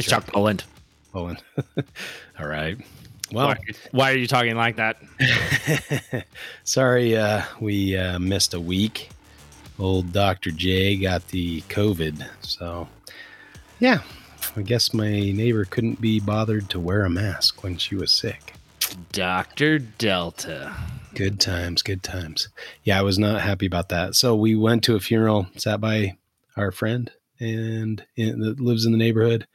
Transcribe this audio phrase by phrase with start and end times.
[0.00, 0.64] It's Chuck Poland.
[1.14, 1.36] Owen.
[2.40, 2.78] All right.
[3.32, 3.58] Well, Why,
[3.90, 4.96] why are you talking like that?
[6.64, 9.10] sorry uh, we uh, missed a week.
[9.78, 10.52] Old Dr.
[10.52, 12.26] J got the COVID.
[12.40, 12.88] So,
[13.78, 14.00] yeah,
[14.56, 18.54] I guess my neighbor couldn't be bothered to wear a mask when she was sick.
[19.12, 19.78] Dr.
[19.78, 20.74] Delta.
[21.14, 22.48] Good times, good times.
[22.84, 24.14] Yeah, I was not happy about that.
[24.14, 26.16] So we went to a funeral, sat by
[26.56, 29.46] our friend and in, that lives in the neighborhood,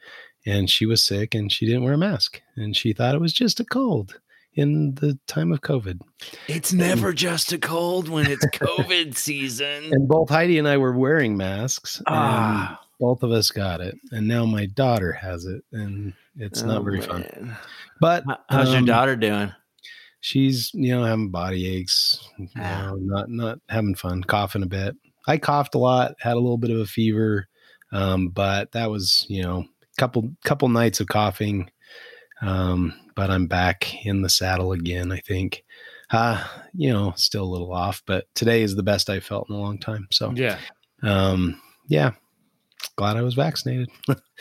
[0.46, 3.32] and she was sick and she didn't wear a mask, and she thought it was
[3.32, 4.18] just a cold
[4.54, 6.00] in the time of COVID.
[6.48, 9.92] It's never just a cold when it's COVID season.
[9.92, 11.98] And both Heidi and I were wearing masks.
[11.98, 12.80] and Ah.
[12.98, 16.82] both of us got it, and now my daughter has it, and it's not Oh,
[16.84, 17.54] very fun.
[18.00, 19.52] But How- How's your um, daughter doing?
[20.20, 22.86] she's you know having body aches you Ah.
[22.90, 24.96] know, not not having fun coughing a bit
[25.28, 27.46] i coughed a lot had a little bit of a fever
[27.92, 29.64] um, but that was you know
[29.98, 31.70] couple couple nights of coughing
[32.42, 35.64] um, but i'm back in the saddle again i think
[36.10, 36.44] uh
[36.74, 39.58] you know still a little off but today is the best i felt in a
[39.58, 40.58] long time so Yeah,
[41.02, 42.12] um yeah
[42.96, 43.88] glad i was vaccinated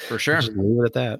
[0.07, 0.41] for sure.
[0.41, 1.19] leave it at that.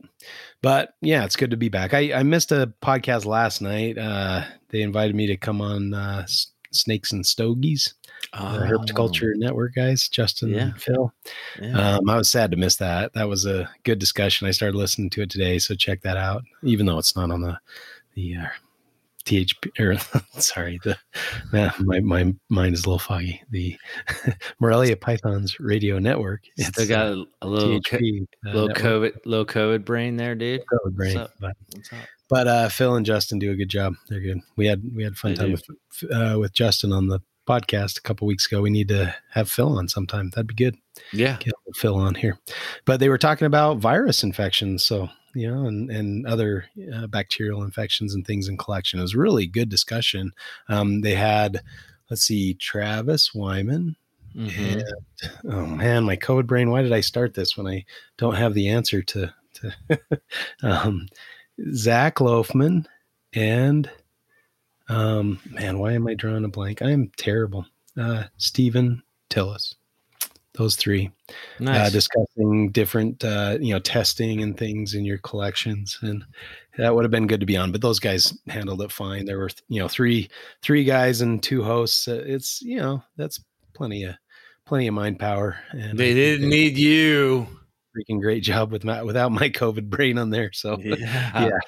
[0.62, 1.94] But yeah, it's good to be back.
[1.94, 3.98] I, I missed a podcast last night.
[3.98, 6.26] Uh, they invited me to come on uh,
[6.72, 7.94] Snakes and Stogies,
[8.34, 10.58] the Herpetoculture Network guys, Justin Oh.
[10.58, 10.64] Yeah.
[10.64, 11.14] and Phil.
[11.62, 11.96] Yeah.
[11.98, 13.14] Um, I was sad to miss that.
[13.14, 14.48] That was a good discussion.
[14.48, 16.44] I started listening to it today, so check that out.
[16.64, 17.58] Even though it's not on the
[18.16, 18.46] the uh,
[19.26, 19.98] THP or
[20.40, 20.98] sorry, the
[21.54, 23.42] uh, my my mind is a little foggy.
[23.50, 23.78] The
[24.60, 26.42] Morelia Pythons Radio Network.
[26.58, 28.00] Still got a, a little, co- uh,
[28.46, 28.84] little network.
[28.86, 30.64] COVID, little COVID brain there, dude.
[30.72, 31.18] COVID brain.
[31.18, 31.32] up?
[31.40, 32.00] But, What's up?
[32.30, 33.96] but uh, Phil and Justin do a good job.
[34.10, 34.42] They're good.
[34.56, 35.62] We had we had a fun They time do.
[36.02, 38.62] with uh, with Justin on the podcast a couple weeks ago.
[38.62, 40.30] We need to have Phil on sometime.
[40.30, 40.76] That'd be good.
[41.14, 41.38] Yeah.
[41.40, 42.38] Get Phil on here.
[42.86, 47.64] But they were talking about virus infections, so you know, and and other uh, bacterial
[47.64, 49.00] infections and things in collection.
[49.00, 50.32] It was a really good discussion.
[50.70, 51.62] Um, they had,
[52.10, 53.96] let's see, Travis Wyman.
[54.36, 54.74] Mhm.
[54.74, 54.84] And
[55.54, 56.70] oh man, my code brain.
[56.70, 57.86] Why did I start this when I
[58.18, 59.74] don't have the answer to to
[60.64, 61.08] um,
[61.74, 62.86] Zach Loafman
[63.34, 63.90] and
[64.90, 66.82] um, man, why am I drawing a blank?
[66.82, 67.66] I am terrible.
[67.98, 69.76] Uh, Stephen Tillis.
[70.54, 71.12] Those three
[71.66, 76.24] uh, discussing different uh, you know testing and things in your collections and
[76.78, 79.38] that would have been good to be on but those guys handled it fine there
[79.38, 80.30] were you know three
[80.62, 84.16] three guys and two hosts uh, it's you know that's plenty of
[84.66, 87.46] plenty of mind power and they didn't they need you.
[87.98, 91.60] freaking great job with my without my covid brain on there so Yeah.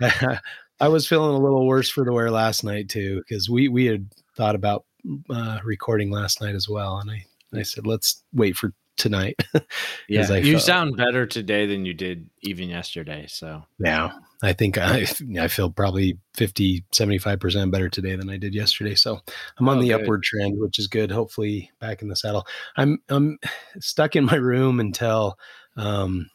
[0.00, 0.38] yeah
[0.80, 3.86] i was feeling a little worse for the wear last night too because we we
[3.86, 4.84] had thought about
[5.30, 7.24] uh recording last night as well and i
[7.58, 9.36] i said let's wait for tonight
[10.08, 10.32] Yeah.
[10.38, 13.26] You felt- sound better today than you did even yesterday.
[13.28, 14.10] So Yeah.
[14.42, 15.06] I think I
[15.38, 18.94] I feel probably 50, 75% better today than I did yesterday.
[18.96, 19.20] So
[19.58, 20.00] I'm on Oh, the good.
[20.02, 21.12] upward trend, which is good.
[21.12, 22.44] Hopefully back in the saddle.
[22.76, 23.38] I'm I'm
[23.80, 25.36] stuck in my room until
[25.76, 26.28] um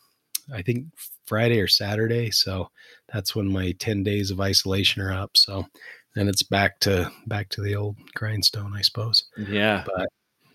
[0.54, 0.86] I think
[1.26, 2.32] Friday or Saturday.
[2.32, 2.70] So
[3.14, 5.32] that's when my 10 days of isolation are up.
[5.36, 5.66] So
[6.16, 9.24] then it's back to back to the old grindstone, I suppose.
[9.38, 9.84] yeah.
[9.86, 10.08] But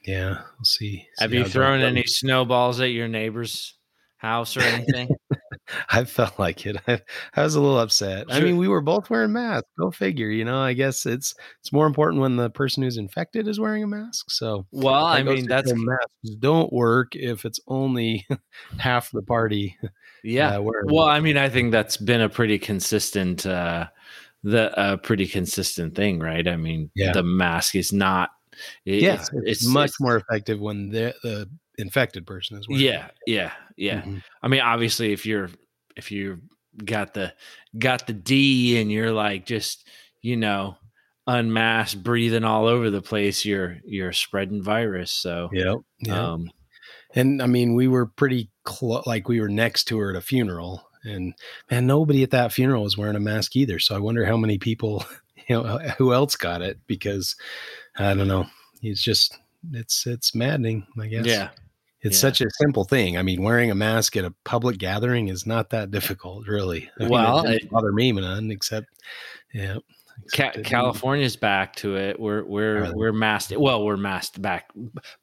[0.04, 1.06] yeah, we'll see.
[1.18, 3.76] Have see you thrown any snowballs at your neighbor's
[4.18, 5.08] house or anything?
[5.90, 6.76] I felt like it.
[6.86, 7.00] I,
[7.34, 8.26] I was a little upset.
[8.30, 9.68] I mean, we were both wearing masks.
[9.78, 10.28] Go figure.
[10.28, 13.82] You know, I guess it's it's more important when the person who's infected is wearing
[13.82, 14.30] a mask.
[14.30, 18.26] So well, I mean, that's masks don't work if it's only
[18.78, 19.76] half the party.
[20.24, 20.56] Yeah.
[20.56, 21.06] uh, wearing Well.
[21.08, 23.88] I mean, I think that's been a pretty consistent, uh,
[24.44, 26.46] the a pretty consistent thing, right?
[26.46, 27.12] I mean, Yeah.
[27.12, 28.30] the mask is not.
[28.84, 31.48] it- yeah, it's, much more effective when the the
[31.78, 32.84] infected person is wearing.
[32.84, 33.98] Yeah, yeah, yeah.
[34.00, 34.04] it.
[34.06, 34.22] Mhm.
[34.42, 35.50] I mean, obviously, if you're
[35.96, 36.40] if you
[36.84, 37.32] got the
[37.78, 39.88] got the D and you're like just
[40.22, 40.76] you know
[41.26, 45.10] unmasked, breathing all over the place, you're you're spreading virus.
[45.12, 45.76] So, Yep.
[46.00, 46.32] Yeah.
[46.32, 46.50] um,
[47.18, 50.20] And I mean, we were pretty close, like we were next to her at a
[50.20, 50.88] funeral.
[51.04, 51.34] And
[51.70, 53.78] man, nobody at that funeral was wearing a mask either.
[53.78, 55.04] So I wonder how many people,
[55.48, 57.34] you know, who else got it because
[57.98, 58.46] I don't know.
[58.82, 59.36] It's just,
[59.72, 61.26] it's, it's maddening, I guess.
[61.26, 61.48] yeah,
[62.02, 62.20] It's yeah.
[62.20, 63.16] such a simple thing.
[63.18, 66.88] I mean, wearing a mask at a public gathering is not that difficult, really.
[66.98, 68.86] I mean, Well, it didn't it- bother me none, except,
[69.52, 69.78] yeah.
[70.34, 72.18] Ca- California's back to it.
[72.20, 73.56] We're we're we're masked.
[73.56, 74.70] Well, we're masked back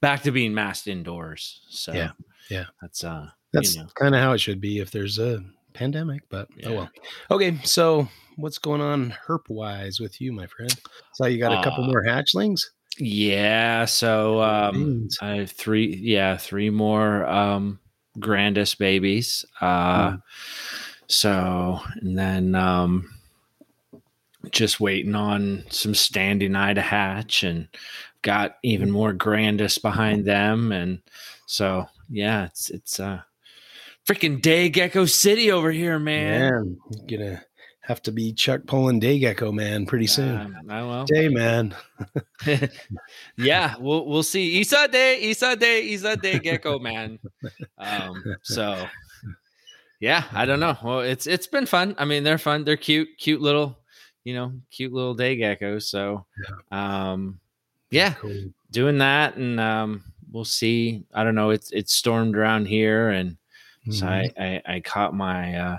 [0.02, 1.62] back to being masked indoors.
[1.70, 2.12] So Yeah,
[2.50, 2.66] yeah.
[2.82, 3.90] that's uh That's you know.
[3.96, 5.44] kind of how it should be if there's a
[5.74, 6.70] pandemic, but Yeah.
[6.70, 6.90] oh well.
[7.32, 8.08] Okay, so
[8.38, 10.74] what's going on herp wise with you, my friend?
[11.14, 12.62] So you got a couple Uh, more hatchlings?
[12.98, 15.96] Yeah, so um, I have three.
[15.98, 17.80] Yeah, three more um,
[18.20, 19.44] grandis babies.
[19.60, 20.22] Uh, mm.
[21.08, 23.10] So and then um,
[24.52, 27.68] just waiting on some standingi to hatch, and
[28.22, 31.02] got even more grandis behind them, and
[31.46, 33.22] so yeah, it's it's uh
[34.06, 36.78] freaking Day Gecko City over here, man.
[36.92, 37.42] Yeah, gonna
[37.82, 40.56] have to be Chuck pulling Day Gecko man pretty soon.
[40.70, 41.06] I will.
[41.06, 41.76] Day man.
[43.38, 44.60] yeah, we'll we'll see.
[44.60, 47.20] Isa Day, Isa Day, Isa Day Gecko man.
[47.78, 48.88] Um, so
[50.00, 50.78] yeah, I don't know.
[50.84, 51.96] Well, it's it's been fun.
[51.98, 52.64] I mean, they're fun.
[52.64, 53.78] They're cute, cute little,
[54.26, 55.84] you know, cute little day geckos.
[55.84, 57.06] So yeah.
[57.06, 57.40] um
[57.90, 58.52] yeah, cool.
[58.72, 61.06] doing that and um we'll see.
[61.14, 61.52] I don't know.
[61.52, 63.38] It's it's stormed around here and
[63.88, 63.92] mm-hmm.
[63.94, 65.78] so I, I I caught my uh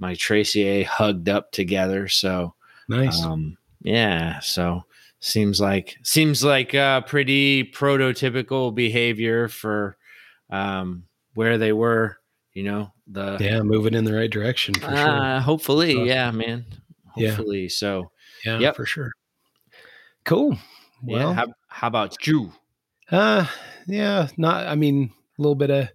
[0.00, 2.08] my Tracy A hugged up together.
[2.08, 2.54] So
[2.88, 3.22] nice.
[3.22, 4.40] Um, yeah.
[4.40, 4.84] So
[5.20, 9.96] seems like seems like uh, pretty prototypical behavior for
[10.50, 11.04] um,
[11.34, 12.18] where they were.
[12.52, 15.40] You know the yeah, moving in the right direction for uh, sure.
[15.40, 16.64] Hopefully, uh, yeah, man.
[17.14, 17.68] Hopefully, yeah.
[17.68, 18.10] so
[18.44, 18.76] yeah, yep.
[18.76, 19.12] for sure.
[20.24, 20.58] Cool.
[21.02, 21.34] Well, yeah.
[21.34, 22.52] How, how about you?
[23.10, 23.46] Uh,
[23.86, 24.66] yeah, not.
[24.66, 25.90] I mean, a little bit of a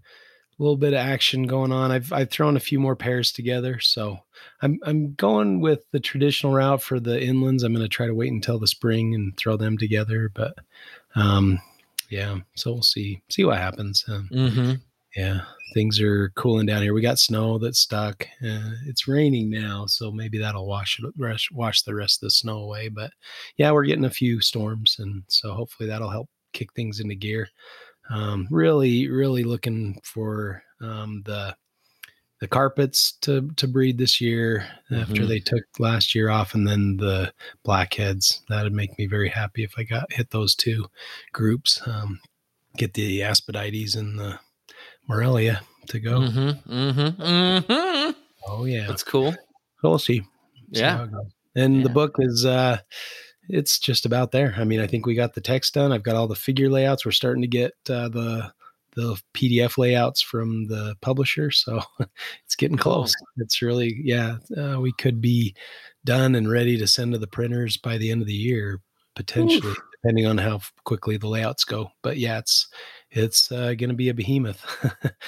[0.63, 1.92] little bit of action going on.
[1.92, 4.19] I've I've thrown a few more pairs together, so
[4.62, 7.63] I'm I'm going with the traditional route for the inlands.
[7.63, 10.56] I'm going to try to wait until the spring and throw them together, but
[11.16, 11.60] um,
[12.10, 12.39] yeah.
[12.56, 14.04] So we'll see see what happens.
[14.07, 14.74] Um, mm-hmm.
[15.15, 15.41] Yeah,
[15.73, 16.94] things are cooling down here.
[16.94, 18.27] We got snow that's stuck.
[18.44, 22.59] Uh, it's raining now, so maybe that'll wash it wash the rest of the snow
[22.59, 22.89] away.
[22.89, 23.11] But
[23.57, 27.50] yeah, we're getting a few storms, and so hopefully that'll help kick things into gear.
[28.09, 31.56] Um, really, really looking for um, the
[32.39, 35.01] the carpets to to breed this year mm-hmm.
[35.01, 37.33] after they took last year off, and then the
[37.63, 38.41] blackheads.
[38.50, 40.85] That'd make me very happy if I got hit those two
[41.33, 41.81] groups.
[41.85, 42.19] Um,
[42.77, 44.39] get the Aspidites and the
[45.09, 46.19] Morelia to go.
[46.19, 48.11] Mm-hmm, mm-hmm, mm-hmm.
[48.47, 49.35] Oh yeah, that's cool.
[49.83, 50.23] We'll see.
[50.69, 51.07] yeah,
[51.56, 51.83] and yeah.
[51.83, 52.45] the book is.
[52.45, 52.77] uh
[53.50, 54.53] it's just about there.
[54.57, 55.91] I mean, I think we got the text done.
[55.91, 57.03] I've got all the figure layouts.
[57.03, 58.53] We're starting to get uh, the
[58.95, 61.81] the PDF layouts from the publisher, so
[62.45, 63.13] it's getting close.
[63.38, 64.38] It's really yeah.
[64.56, 65.56] Uh, we could be
[66.06, 68.81] done and ready to send to the printers by the end of the year,
[69.15, 69.77] potentially, Oof.
[70.01, 71.91] depending on how quickly the layouts go.
[72.03, 72.67] But yeah, it's
[73.11, 74.63] it's uh, going to be a behemoth.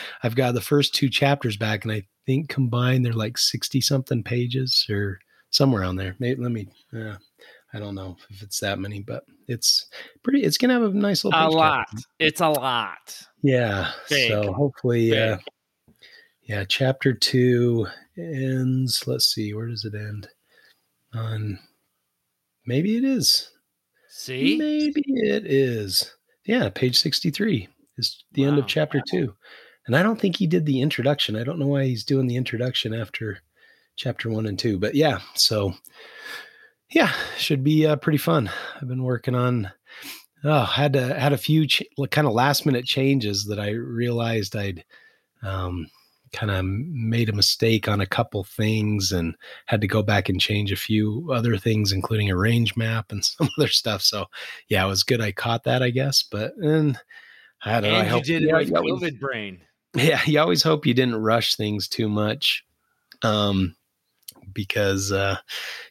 [0.24, 4.24] I've got the first two chapters back, and I think combined they're like sixty something
[4.24, 5.20] pages or
[5.50, 6.16] somewhere around there.
[6.20, 6.68] Maybe let me.
[6.94, 7.18] Yeah,
[7.74, 9.88] I don't know if it's that many, but it's
[10.24, 10.44] pretty.
[10.44, 11.40] It's gonna have a nice little.
[11.40, 11.88] A lot.
[12.20, 13.18] It's a lot.
[13.42, 13.92] Yeah.
[14.10, 14.30] Big.
[14.30, 15.38] So hopefully, uh,
[16.44, 16.64] yeah.
[16.66, 17.88] Chapter two
[18.18, 19.08] ends.
[19.08, 19.54] Let's see.
[19.54, 20.28] Where does it end?
[21.14, 21.58] On.
[22.66, 23.50] Maybe it is.
[24.08, 24.58] See.
[24.58, 26.14] Maybe it is.
[26.46, 27.68] Yeah, page sixty-three
[27.98, 28.48] is the wow.
[28.50, 29.36] end of chapter two,
[29.86, 31.36] and I don't think he did the introduction.
[31.36, 33.40] I don't know why he's doing the introduction after
[33.96, 35.20] chapter one and two, but yeah.
[35.36, 35.74] So
[36.90, 38.50] yeah, should be uh, pretty fun.
[38.82, 39.72] I've been working on.
[40.44, 44.56] Oh, had to had a few ch- kind of last minute changes that I realized
[44.56, 44.84] I'd
[45.44, 45.88] um,
[46.34, 49.36] kind of made a mistake on a couple things and
[49.66, 53.24] had to go back and change a few other things, including a range map and
[53.26, 54.02] some other stuff.
[54.02, 54.26] So,
[54.68, 55.22] yeah, it was good.
[55.22, 56.24] I caught that, I guess.
[56.24, 56.98] But and
[57.64, 58.00] I don't and know.
[58.00, 59.62] I hope, did with COVID brain.
[59.94, 62.64] Yeah, you always hope you didn't rush things too much.
[63.24, 63.76] Um,
[64.54, 65.38] because uh,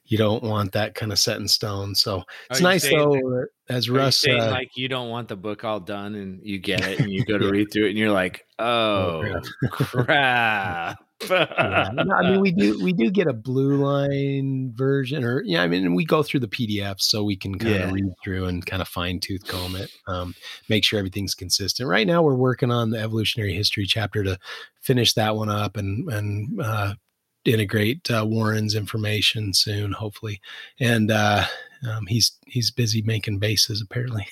[0.05, 1.95] you don't want that kind of set in stone.
[1.95, 5.81] So it's nice though, that, as Russ uh, like you don't want the book all
[5.81, 7.51] done and you get it and you go to yeah.
[7.51, 10.99] read through it and you're like, oh, oh crap.
[11.29, 11.91] yeah.
[11.93, 15.69] no, I mean, we do we do get a blue line version, or yeah, I
[15.69, 17.81] mean, we go through the PDF so we can kind yeah.
[17.83, 20.35] of read through and kind of fine tooth comb it, um,
[20.69, 21.89] make sure everything's consistent.
[21.89, 24.39] Right now, we're working on the evolutionary history chapter to
[24.81, 26.95] finish that one up and and uh,
[27.45, 30.41] integrate uh, Warren's information soon, hopefully.
[30.79, 31.45] And uh,
[31.89, 34.27] um, he's he's busy making bases apparently.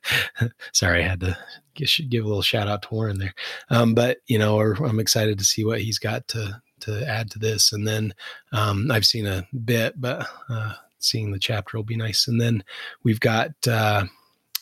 [0.72, 1.36] Sorry, I had to
[1.74, 3.34] give a little shout out to Warren there.
[3.70, 7.38] Um, but you know, I'm excited to see what he's got to to add to
[7.38, 7.72] this.
[7.72, 8.14] And then
[8.52, 12.28] um, I've seen a bit, but uh, seeing the chapter will be nice.
[12.28, 12.64] And then
[13.02, 14.04] we've got uh,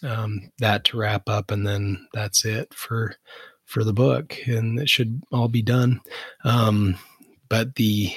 [0.03, 3.17] um, that to wrap up, and then that's it for
[3.65, 6.01] for the book, and it should all be done.
[7.51, 8.15] But the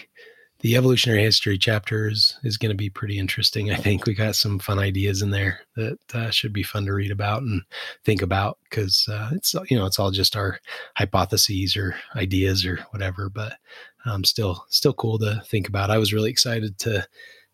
[0.62, 3.70] the evolutionary history chapter is, is going to be pretty interesting.
[3.70, 6.94] I think we got some fun ideas in there that uh, should be fun to
[6.94, 7.64] read about and
[8.06, 10.58] think about because uh, it's you know it's all just our
[10.96, 13.58] hypotheses or ideas or whatever, but
[14.06, 15.92] um, still still cool to think about.
[15.92, 17.06] I was really excited to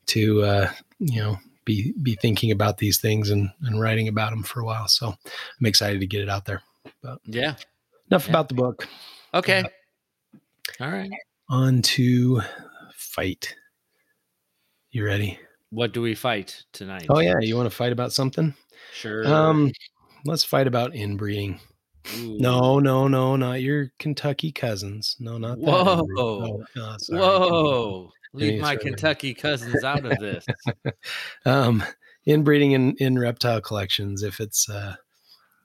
[0.07, 4.43] to uh, you know be be thinking about these things and and writing about them
[4.43, 4.87] for a while.
[4.87, 6.61] So I'm excited to get it out there.
[7.01, 7.55] But yeah,
[8.11, 8.31] enough Yeah.
[8.33, 8.87] about the book.
[9.33, 9.63] okay,
[10.79, 11.09] all right.
[11.49, 12.41] On to
[12.93, 13.55] fight.
[14.91, 15.39] You ready?
[15.71, 17.07] What do we fight tonight?
[17.09, 18.53] Oh yeah, you want to fight about something?
[18.93, 19.27] sure.
[19.27, 19.71] Um,
[20.25, 21.59] let's fight about inbreeding.
[22.17, 22.37] Ooh.
[22.39, 25.15] No, no, no, not your Kentucky cousins.
[25.19, 25.65] No, not that.
[25.65, 26.07] Whoa.
[26.17, 26.97] Oh, oh.
[27.09, 28.11] Whoa!
[28.33, 30.45] Leave my Kentucky cousins out of this.
[31.45, 31.83] um
[32.27, 34.95] inbreeding in in reptile collections if it's uh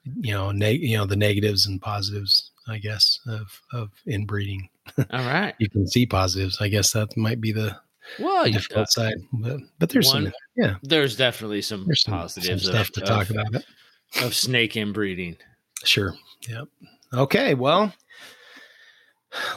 [0.03, 5.05] you know neg- you know the negatives and positives i guess of of inbreeding All
[5.25, 5.53] right.
[5.59, 7.75] you can see positives i guess that might be the
[8.19, 12.63] Well, difficult uh, side but but there's some yeah there's definitely some there's some, positives
[12.63, 13.65] some stuff of, to talk of, about it
[14.23, 15.37] of snake inbreeding.
[15.83, 16.13] sure
[16.47, 16.67] yep
[17.13, 17.91] okay well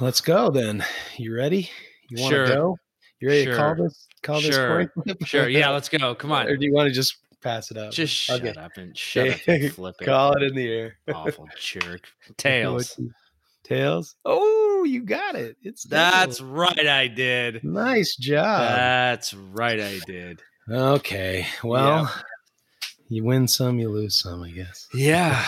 [0.00, 0.84] let's go then
[1.16, 1.70] you ready
[2.10, 2.46] you want to Sure.
[2.46, 2.78] go
[3.20, 4.68] you ready to call this call this Sure.
[4.68, 5.18] coin flip?
[5.26, 5.48] Sure.
[5.48, 5.70] Yeah.
[5.70, 6.14] Let's go.
[6.14, 6.46] Come on.
[6.46, 8.58] or do you want to just pass it up Just shut Okay.
[8.60, 10.04] up and shut up and flip it.
[10.04, 12.06] call it in the air Awful jerk.
[12.36, 12.96] Tails.
[13.64, 14.14] Tails.
[14.24, 15.56] Oh, you got it.
[15.62, 16.86] It's That's right.
[16.86, 17.62] I did.
[17.64, 18.60] nice job.
[18.60, 19.80] That's right.
[19.80, 20.40] I did.
[20.70, 21.46] okay.
[21.64, 22.12] Well,
[23.08, 24.88] you win some, you lose some, I guess.
[24.94, 25.44] Yeah.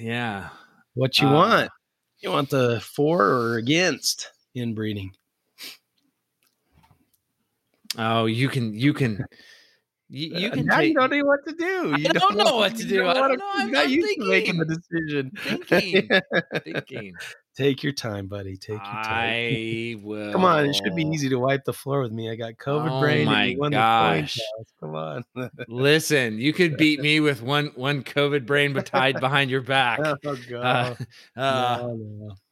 [0.00, 0.48] Yeah.
[0.94, 1.70] What you Uh, want?
[2.20, 5.12] You want the for or against inbreeding?
[7.98, 8.74] Oh, you can.
[8.74, 9.24] You can.
[10.08, 10.88] You, you Uh, can now take.
[10.88, 11.92] you don't know what to do.
[11.94, 13.06] I You don't know what to do.
[13.06, 13.44] I don't know.
[13.54, 15.32] You I'm- got I'm to making the decision.
[15.66, 16.08] Thinking.
[16.64, 17.14] thinking.
[17.56, 18.56] Take your time, buddy.
[18.56, 19.04] Take your time.
[19.04, 20.30] I will.
[20.32, 22.30] Come on, it should be easy to wipe the floor with me.
[22.30, 23.24] I got COVID Oh brain.
[23.24, 24.38] my you won the coin gosh.
[24.78, 25.24] Come on.
[25.66, 30.00] Listen, you could beat me with one one COVID brain but tied behind your back.
[30.02, 31.06] oh, Uh, God.
[31.36, 31.94] uh, no,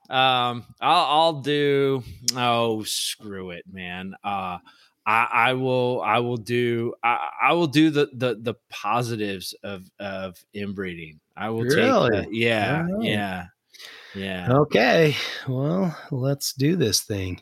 [0.08, 0.14] no.
[0.16, 2.02] Um, I'll I'll do.
[2.34, 4.14] Oh, screw it, man.
[4.25, 4.58] Uh,
[5.06, 9.84] I I will I will do I, I will do the the the positives of
[9.99, 11.20] of inbreeding.
[11.37, 11.76] I will take.
[11.76, 12.11] Really?
[12.23, 13.46] The, yeah, yeah,
[14.14, 14.49] yeah.
[14.50, 15.16] Okay,
[15.49, 17.40] well, let's do this thing.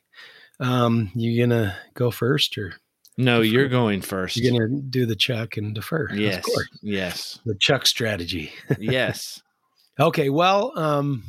[0.61, 2.75] Um, you gonna go first, or
[3.19, 3.52] No, defer.
[3.52, 4.37] you're going first.
[4.37, 6.09] You're gonna do the chuck and defer?
[6.14, 6.69] yes, of course.
[6.83, 8.52] yes, The chuck strategy.
[8.79, 9.43] yes.
[9.99, 11.25] okay, well, um,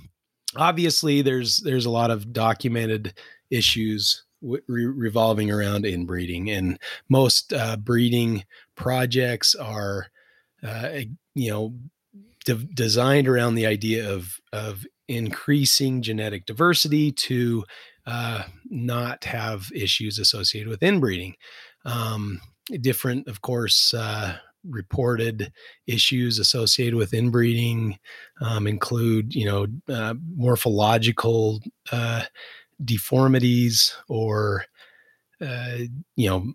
[0.55, 3.13] obviously, there's there's a lot of documented
[3.49, 8.43] issues w- re- revolving around inbreeding, and most uh, breeding
[8.75, 10.07] projects are,
[10.63, 10.89] uh,
[11.35, 11.73] you know,
[12.45, 17.63] de- designed around the idea of of increasing genetic diversity to
[18.05, 21.35] uh, not have issues associated with inbreeding.
[21.85, 22.41] Um,
[22.81, 25.51] different, of course, uh, reported
[25.87, 27.97] issues associated with inbreeding
[28.41, 32.23] um, include, you know, uh, morphological uh,
[32.83, 34.65] deformities or,
[35.41, 35.77] uh,
[36.15, 36.53] you know,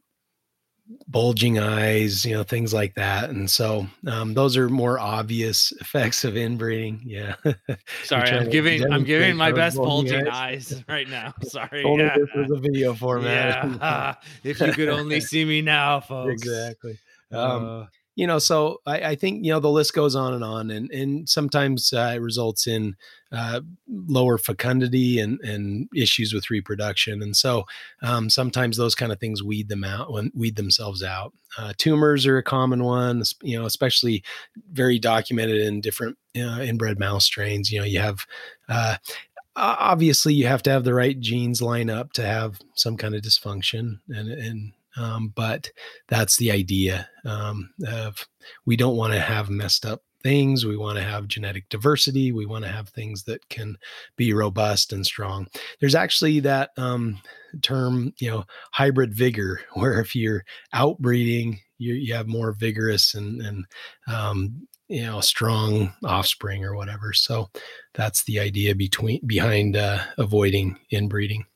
[1.06, 3.30] bulging eyes, you know, things like that.
[3.30, 7.02] And so um, those are more obvious effects of inbreeding.
[7.04, 7.34] Yeah.
[8.04, 10.72] Sorry, I'm giving I'm giving my best bulging eyes?
[10.72, 11.34] eyes right now.
[11.42, 11.84] Sorry.
[11.84, 12.16] Only yeah.
[12.16, 13.64] this was a video format.
[13.64, 14.14] Yeah.
[14.44, 16.32] if you could only see me now, folks.
[16.42, 16.98] exactly.
[17.32, 17.86] Um, Uh,
[18.18, 20.90] you know, so I, I think you know the list goes on and on, and
[20.90, 22.96] and sometimes uh, it results in
[23.30, 27.62] uh, lower fecundity and and issues with reproduction, and so
[28.02, 31.32] um, sometimes those kind of things weed them out when weed themselves out.
[31.56, 34.24] Uh, tumors are a common one, you know, especially
[34.72, 37.70] very documented in different inbred mouse strains.
[37.70, 38.26] You know, you have.
[38.68, 38.96] Uh,
[39.60, 43.22] obviously you have to have the right genes line up to have some kind of
[43.22, 45.70] dysfunction and and um, but
[46.08, 48.26] that's the idea um, of
[48.66, 52.44] we don't want to have messed up things we want to have genetic diversity we
[52.44, 53.76] want to have things that can
[54.16, 55.46] be robust and strong.
[55.80, 57.20] There's actually that um,
[57.62, 63.40] term you know hybrid vigor where if you're outbreeding you, you have more vigorous and
[63.40, 63.64] and
[64.08, 67.12] um, you know strong offspring or whatever.
[67.12, 67.50] So
[67.94, 71.46] that's the idea between behind uh, avoiding inbreeding.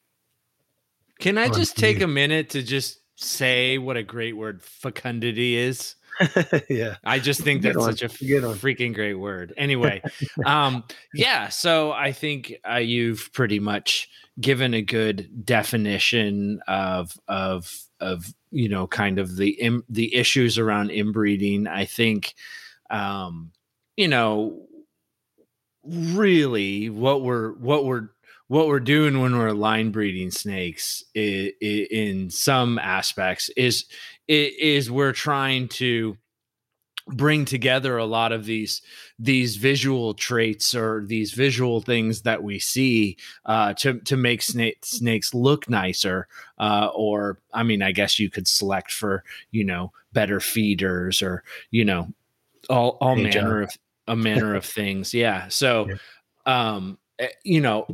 [1.18, 5.96] Can I just take a minute to just say what a great word fecundity is?
[6.68, 9.54] yeah I just think that's such a freaking great word.
[9.56, 10.02] Anyway,
[10.44, 11.48] um, yeah.
[11.48, 14.08] So I think uh, you've pretty much
[14.40, 20.58] given a good definition of of of you know kind of the Im- the issues
[20.58, 21.66] around inbreeding.
[21.66, 22.34] I think,
[22.90, 23.52] um,
[23.96, 24.66] you know,
[25.84, 28.08] really what we're what we're
[28.52, 33.86] what we're doing when we're line breeding snakes in some aspects is
[34.28, 36.18] is we're trying to
[37.06, 38.82] bring together a lot of these
[39.18, 43.16] these visual traits or these visual things that we see
[43.46, 46.28] uh, to to make snake, snakes look nicer.
[46.58, 51.42] Uh, or I mean, I guess you could select for you know better feeders or
[51.70, 52.12] you know
[52.68, 53.62] all all hey, manner John.
[53.62, 53.78] of
[54.08, 55.14] a manner of things.
[55.14, 55.48] Yeah.
[55.48, 55.88] So,
[56.44, 57.86] um, eh, you know,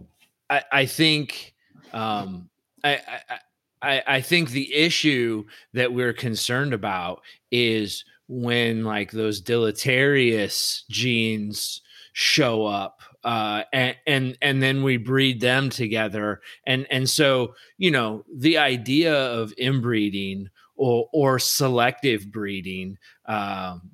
[0.50, 1.54] I I think
[1.92, 2.48] um
[2.84, 3.38] I I.
[3.80, 7.20] I, think the issue that we're concerned about
[7.52, 11.80] is when like those deleterious genes
[12.12, 17.90] show up uh, and and and then we breed them together and and so you
[17.90, 23.90] know the idea of inbreeding or or selective breeding um,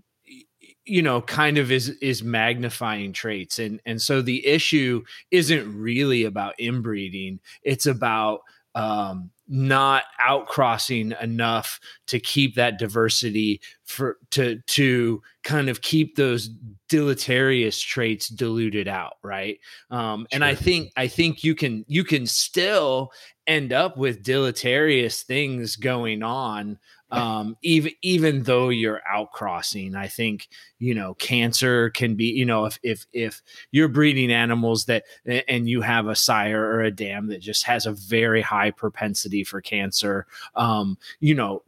[0.87, 3.59] you know kind of is is magnifying traits.
[3.59, 7.41] And and so the issue isn't really about inbreeding.
[7.63, 8.41] It's about
[8.75, 16.49] um, not outcrossing enough to keep that diversity for to to kind of keep those
[16.89, 19.59] deleterious traits diluted out right?
[19.91, 23.13] Um and i think i think you can you can still
[23.47, 26.79] end up with deleterious things going on
[27.15, 32.65] um, even even though you're outcrossing i think you know cancer can be you know
[32.65, 35.05] if if if you're breeding animals that
[35.49, 39.45] and you have a sire or a dam that just has a very high propensity
[39.45, 41.63] for cancer um, you know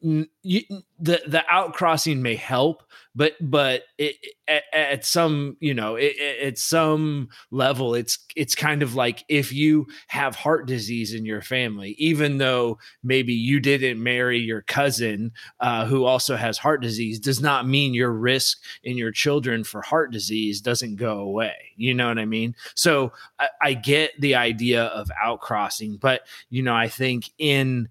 [0.00, 0.62] you,
[1.00, 2.84] the the outcrossing may help
[3.16, 4.14] but but it,
[4.46, 9.52] at, at, some you know it, at some level it's it's kind of like if
[9.52, 15.32] you have heart disease in your family even though maybe you didn't marry your cousin
[15.58, 19.82] uh, who also has heart disease does not mean your risk in your children for
[19.82, 21.56] heart disease doesn't go away.
[21.76, 22.54] You know what i mean?
[22.76, 27.88] So I, I get the idea of outcrossing but you know i think in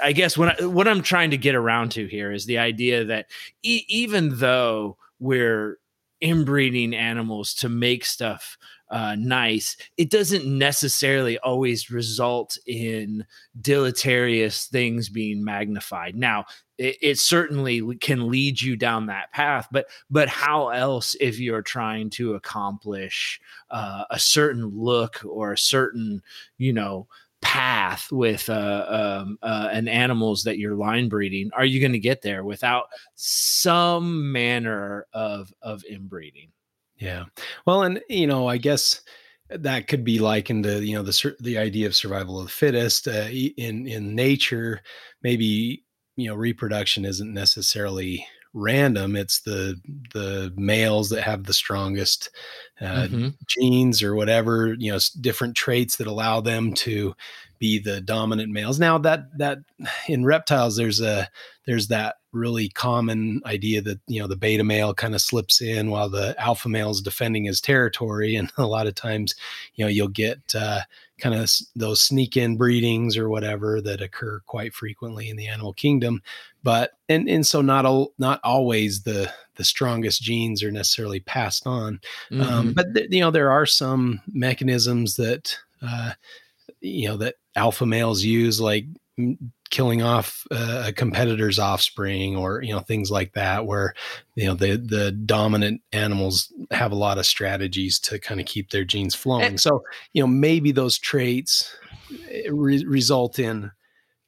[0.00, 3.04] I guess what I, what I'm trying to get around to here is the idea
[3.04, 3.26] that
[3.62, 5.78] e- even though we're
[6.20, 8.56] inbreeding animals to make stuff
[8.90, 13.24] uh, nice, it doesn't necessarily always result in
[13.60, 16.14] deleterious things being magnified.
[16.14, 16.44] Now,
[16.78, 21.62] it, it, certainly can lead you down that path, but but how else if you're
[21.62, 26.22] trying to accomplish uh, a certain look or a certain
[26.58, 27.06] you know
[27.54, 32.00] path with uh, um, uh, an animals that you're line breeding are you going to
[32.00, 36.50] get there without some manner of of inbreeding?
[36.96, 37.26] Yeah.
[37.64, 39.02] Well and you know i guess
[39.50, 43.06] that could be likened to you know the the idea of survival of the fittest
[43.06, 44.80] uh, in in nature.
[45.22, 45.84] Maybe
[46.16, 49.78] you know reproduction isn't necessarily random it's the
[50.12, 52.30] the males that have the strongest
[52.80, 53.28] uh, mm-hmm.
[53.48, 57.14] genes or whatever you know different traits that allow them to
[57.58, 59.58] be the dominant males now that that
[60.08, 61.28] in reptiles there's a
[61.66, 65.90] there's that really common idea that you know the beta male kind of slips in
[65.90, 69.34] while the alpha male is defending his territory and a lot of times
[69.74, 70.80] you know you'll get uh,
[71.24, 75.72] kind of those sneak in breedings or whatever that occur quite frequently in the animal
[75.72, 76.20] kingdom
[76.62, 81.66] but and and so not all not always the the strongest genes are necessarily passed
[81.66, 81.98] on
[82.30, 82.42] um, mm-hmm.
[82.42, 86.12] um, but th- you know there are some mechanisms that uh,
[86.82, 88.84] you know that alpha males use like
[89.70, 93.94] killing off uh, a competitor's offspring or you know things like that where
[94.34, 98.70] you know the the dominant animals have a lot of strategies to kind of keep
[98.70, 99.44] their genes flowing.
[99.44, 101.76] And, so you know maybe those traits
[102.30, 103.72] eh, re- result in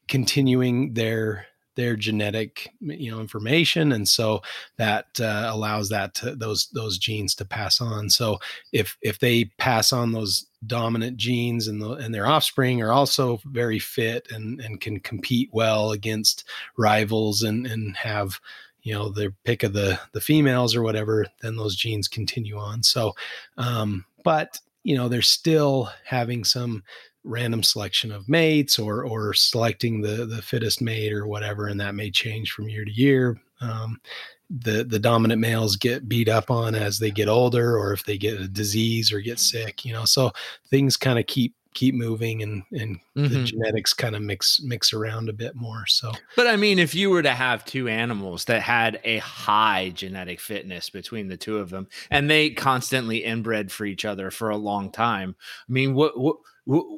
[0.09, 1.46] continuing their
[1.77, 4.43] their genetic you know information and so
[4.77, 8.11] that uh, allows that to, those those genes to pass on.
[8.11, 8.39] So
[8.73, 13.41] if if they pass on those dominant genes and the, and their offspring are also
[13.45, 16.45] very fit and and can compete well against
[16.77, 18.41] rivals and and have
[18.83, 22.83] you know their pick of the the females or whatever then those genes continue on.
[22.83, 23.12] So
[23.59, 26.83] um but you know they're still having some
[27.27, 31.95] random selection of mates or or selecting the the fittest mate or whatever and that
[31.95, 33.41] may change from year to year.
[33.61, 34.01] Um,
[34.49, 38.17] the the dominant males get beat up on as they get older or if they
[38.17, 40.31] get a disease or get sick you know so
[40.71, 43.29] things kind of keep keep moving and and mm-hmm.
[43.29, 46.95] the genetics kind of mix mix around a bit more so but i mean if
[46.95, 51.59] you were to have two animals that had a high genetic fitness between the two
[51.59, 55.37] of them and they constantly inbred for each other for a long time
[55.69, 56.89] i mean what what what,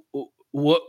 [0.53, 0.83] what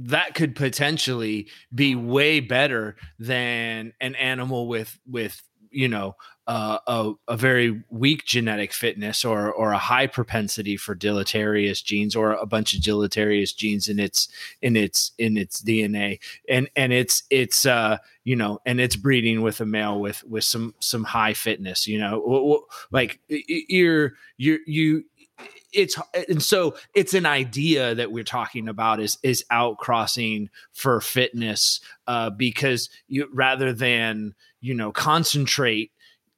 [0.00, 7.12] that could potentially be way better than an animal with with you know uh, a,
[7.28, 12.46] a very weak genetic fitness or or a high propensity for deleterious genes or a
[12.46, 14.28] bunch of deleterious genes in its
[14.62, 19.42] in its in its DNA and and it's it's uh you know and it's breeding
[19.42, 25.04] with a male with with some some high fitness you know like you're you're you
[25.72, 31.80] it's and so it's an idea that we're talking about is is outcrossing for fitness
[32.06, 35.92] uh because you rather than you know concentrate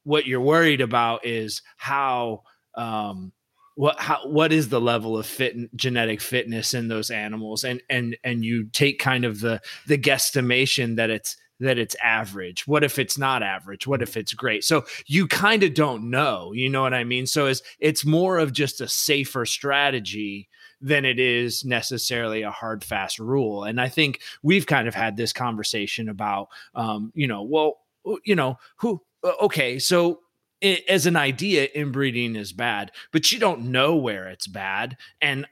[0.05, 2.43] what you're worried about is how
[2.75, 3.33] um
[3.81, 7.65] what how what is the level of fit genetic fitness in those animals?
[7.65, 12.67] And and and you take kind of the the guesstimation that it's that it's average.
[12.67, 13.87] What if it's not average?
[13.87, 14.65] What if it's great?
[14.65, 17.27] So you kind of don't know you know what i mean?
[17.27, 20.51] So it's it's more of just a safer strategy
[20.83, 23.65] than it is necessarily a hard fast rule.
[23.65, 27.80] And i think we've kind of had this conversation about um you know well
[28.25, 29.03] you know who
[29.43, 30.21] okay, so
[30.61, 34.97] it, as an idea, inbreeding is bad, but you don't know where it's bad.
[35.21, 35.47] And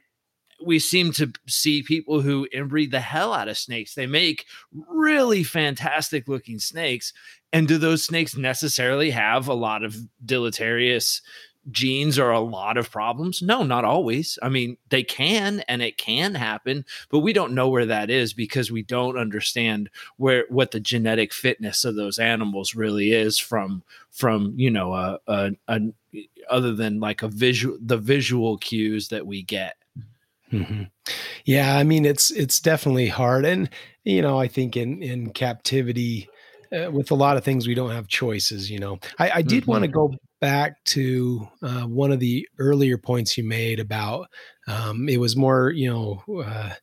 [0.63, 3.95] we seem to see people who inbreed the hell out of snakes.
[3.95, 4.45] They make
[4.89, 7.13] really fantastic looking snakes.
[7.51, 11.21] And do those snakes necessarily have a lot of deleterious
[11.69, 13.41] genes are a lot of problems?
[13.41, 14.39] No, not always.
[14.41, 18.33] I mean, they can and it can happen, but we don't know where that is
[18.33, 23.83] because we don't understand where what the genetic fitness of those animals really is from
[24.11, 25.79] from, you know, a, a, a
[26.49, 29.75] other than like a visual the visual cues that we get.
[30.51, 30.83] Mm-hmm.
[31.45, 33.69] Yeah, I mean it's it's definitely hard and
[34.03, 36.29] you know, I think in in captivity
[36.71, 39.63] uh, with a lot of things we don't have choices you know i, I did
[39.63, 39.71] mm-hmm.
[39.71, 44.29] want to go back to uh, one of the earlier points you made about
[44.67, 46.73] um, it was more, you know, uh,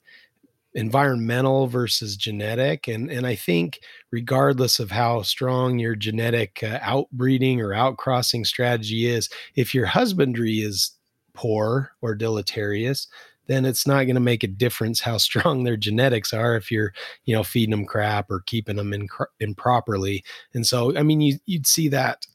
[0.75, 7.61] environmental versus genetic, and and I think regardless of how strong your genetic uh, outbreeding
[7.61, 10.93] or outcrossing strategy is, if your husbandry is
[11.33, 13.07] poor or deleterious,
[13.47, 16.93] then it's not going to make a difference how strong their genetics are if you're,
[17.25, 19.09] you know, feeding them crap or keeping them in,
[19.41, 20.25] improperly.
[20.55, 22.27] And so, I mean, you, you'd see that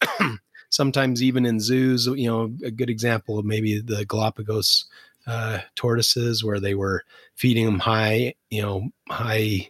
[0.72, 4.86] sometimes even in zoos, you know, a good example of maybe the Galapagos
[5.28, 7.04] uh, tortoises where they were
[7.36, 9.70] feeding them high, you know, high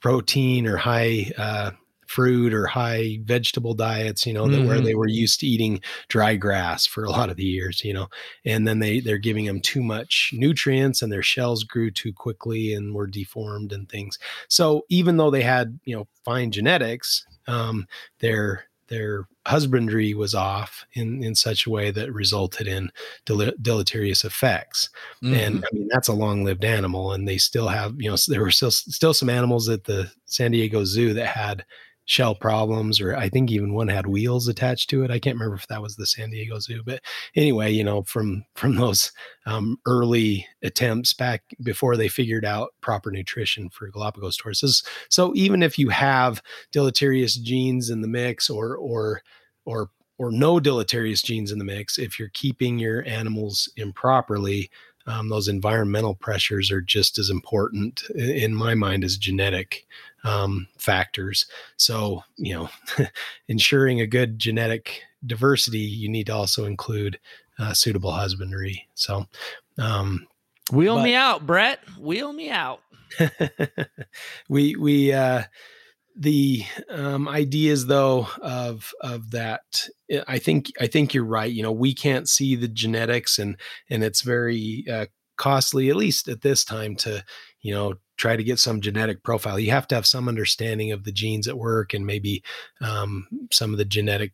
[0.00, 1.72] protein or high uh,
[2.06, 4.66] fruit or high vegetable diets, you know, mm-hmm.
[4.66, 7.92] where they were used to eating dry grass for a lot of the years, you
[7.92, 8.08] know,
[8.44, 12.72] and then they they're giving them too much nutrients and their shells grew too quickly
[12.72, 14.18] and were deformed and things.
[14.48, 17.86] So even though they had, you know, fine genetics, um,
[18.20, 22.90] their their husbandry was off in in such a way that resulted in
[23.24, 24.90] del- deleterious effects
[25.22, 25.34] mm-hmm.
[25.34, 28.50] and i mean that's a long-lived animal and they still have you know there were
[28.50, 31.64] still still some animals at the san diego zoo that had
[32.08, 35.10] shell problems, or I think even one had wheels attached to it.
[35.10, 37.02] I can't remember if that was the San Diego Zoo, but
[37.36, 39.12] anyway, you know, from from those
[39.44, 44.82] um, early attempts back before they figured out proper nutrition for Galapagos tortoises.
[45.10, 46.42] So even if you have
[46.72, 49.22] deleterious genes in the mix, or or
[49.66, 54.70] or or no deleterious genes in the mix, if you're keeping your animals improperly,
[55.06, 59.86] um, those environmental pressures are just as important in my mind as genetic
[60.24, 61.46] um, factors.
[61.76, 62.68] So, you know,
[63.48, 67.18] ensuring a good genetic diversity, you need to also include
[67.58, 68.88] uh, suitable husbandry.
[68.94, 69.26] So,
[69.78, 70.26] um,
[70.72, 71.80] wheel but, me out, Brett.
[71.98, 72.80] Wheel me out.
[74.48, 75.42] we we uh,
[76.18, 79.88] the um, ideas though of of that
[80.26, 83.56] i think i think you're right you know we can't see the genetics and
[83.88, 87.24] and it's very uh, costly at least at this time to
[87.62, 91.04] you know try to get some genetic profile you have to have some understanding of
[91.04, 92.42] the genes at work and maybe
[92.80, 94.32] um, some of the genetic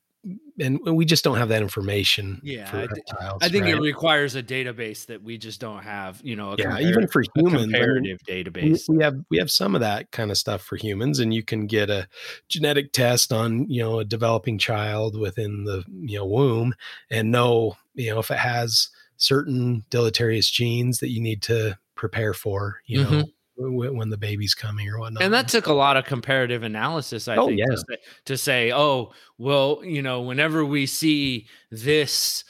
[0.58, 2.40] and we just don't have that information.
[2.42, 3.74] Yeah, I, reptiles, I, think right?
[3.74, 6.20] it requires a database that we just don't have.
[6.22, 8.88] You know, yeah, even for humans, comparative I mean, database.
[8.88, 11.42] We, we have we have some of that kind of stuff for humans, and you
[11.42, 12.08] can get a
[12.48, 16.74] genetic test on you know a developing child within the you know womb
[17.10, 22.34] and know you know if it has certain deleterious genes that you need to prepare
[22.34, 22.80] for.
[22.86, 23.10] You know.
[23.10, 25.22] Mm-hmm when the baby's coming or whatnot.
[25.22, 27.66] And that took a lot of comparative analysis, I oh, think, yeah.
[27.66, 32.44] to, say, to say, oh, well, you know, whenever we see this,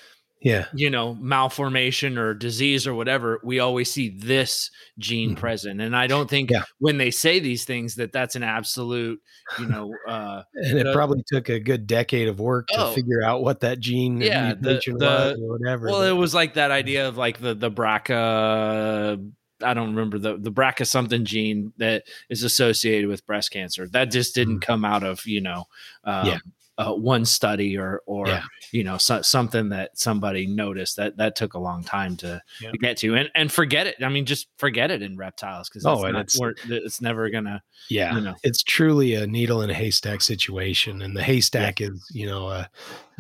[0.44, 5.40] yeah, you know, malformation or disease or whatever, we always see this gene mm-hmm.
[5.40, 5.80] present.
[5.80, 6.64] And I don't think yeah.
[6.78, 9.20] when they say these things that that's an absolute,
[9.59, 12.92] you know, uh, and it the, probably took a good decade of work to oh,
[12.92, 15.87] figure out what that gene yeah, the, the, or whatever.
[15.87, 20.37] Well, it was like that idea of like the the BRCA I don't remember the
[20.37, 23.88] the BRCA something gene that is associated with breast cancer.
[23.88, 24.62] That just didn't mm.
[24.62, 25.64] come out of you know,
[26.04, 26.38] um, yeah.
[26.78, 28.42] Uh, one study or or Yeah.
[28.72, 32.72] you know so, something that somebody noticed that that took a long time to, Yeah.
[32.72, 35.87] to get to and and forget it i mean just forget it in reptiles because
[35.87, 38.34] Oh, and it's- it's it's never gonna Yeah, you know.
[38.42, 42.68] it's truly a needle in a haystack situation, and the haystack is, you know, a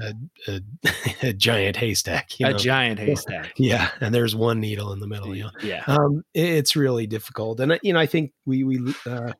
[0.00, 0.14] a,
[0.48, 0.60] a,
[1.28, 2.40] a giant haystack.
[2.40, 2.58] You a know?
[2.58, 5.34] giant haystack yeah, and there's one needle in the middle.
[5.36, 8.64] You know, yeah um, it- it's really difficult, and uh, you know, I think we
[8.64, 9.32] we uh,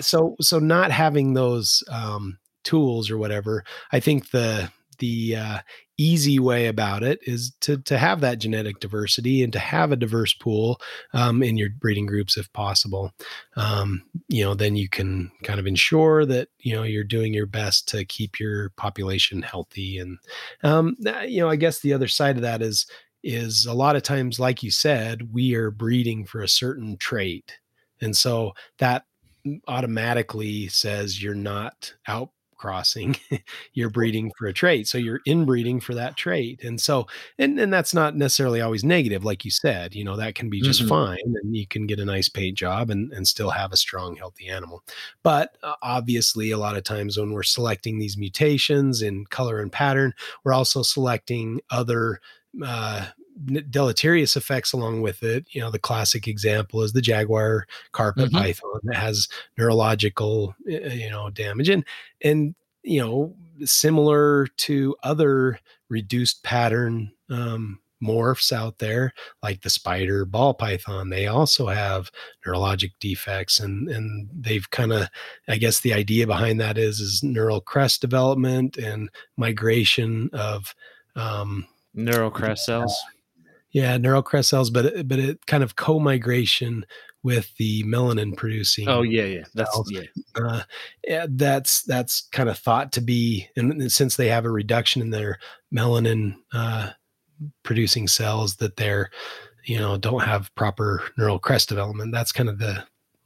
[0.00, 3.64] so so not having those um, tools or whatever.
[3.92, 5.58] I think the the uh,
[5.96, 9.96] easy way about it is to to have that genetic diversity and to have a
[9.96, 10.80] diverse pool
[11.12, 13.12] um, in your breeding groups if possible.
[13.56, 17.46] Um, you know, then you can kind of ensure that you know you're doing your
[17.46, 19.98] best to keep your population healthy.
[19.98, 20.18] And
[20.62, 20.96] um,
[21.26, 22.86] you know, I guess the other side of that is
[23.22, 27.58] is a lot of times, like you said, we are breeding for a certain trait,
[28.00, 29.04] and so that
[29.68, 33.16] automatically says you're not out crossing
[33.74, 37.06] you're breeding for a trait so you're inbreeding for that trait and so
[37.38, 40.60] and and that's not necessarily always negative like you said you know that can be
[40.60, 40.88] just Mhm.
[40.88, 44.16] fine and you can get a nice paint job and and still have a strong
[44.16, 44.82] healthy animal
[45.22, 49.72] but uh, obviously a lot of times when we're selecting these mutations in color and
[49.72, 50.12] pattern
[50.44, 52.20] we're also selecting other
[52.64, 53.06] uh
[53.70, 55.46] deleterious effects along with it.
[55.50, 58.32] You know the classic example is the jaguar carpet Mhm.
[58.32, 61.68] python that has neurological you know damage.
[61.68, 61.84] And
[62.22, 70.24] and you know similar to other reduced pattern um, morphs out there like the spider
[70.26, 72.10] ball python they also have
[72.46, 73.58] neurologic defects.
[73.60, 75.08] And and they've kind of
[75.48, 80.74] i guess the idea behind that is is neural crest development and migration of
[81.16, 82.94] um, neural crest cells
[83.74, 86.86] yeah neural crest cells but it- but it kind of co-migration
[87.22, 89.90] with the melanin producing oh yeah yeah that's cells.
[89.90, 90.02] yeah
[90.36, 90.62] uh,
[91.06, 95.00] yeah, that's that's kind of thought to be, and and since they have a reduction
[95.00, 95.38] in their
[95.74, 96.90] melanin uh,
[97.62, 99.10] producing cells, that they're
[99.64, 102.12] you know don't have proper neural crest development.
[102.12, 102.84] That's kind of the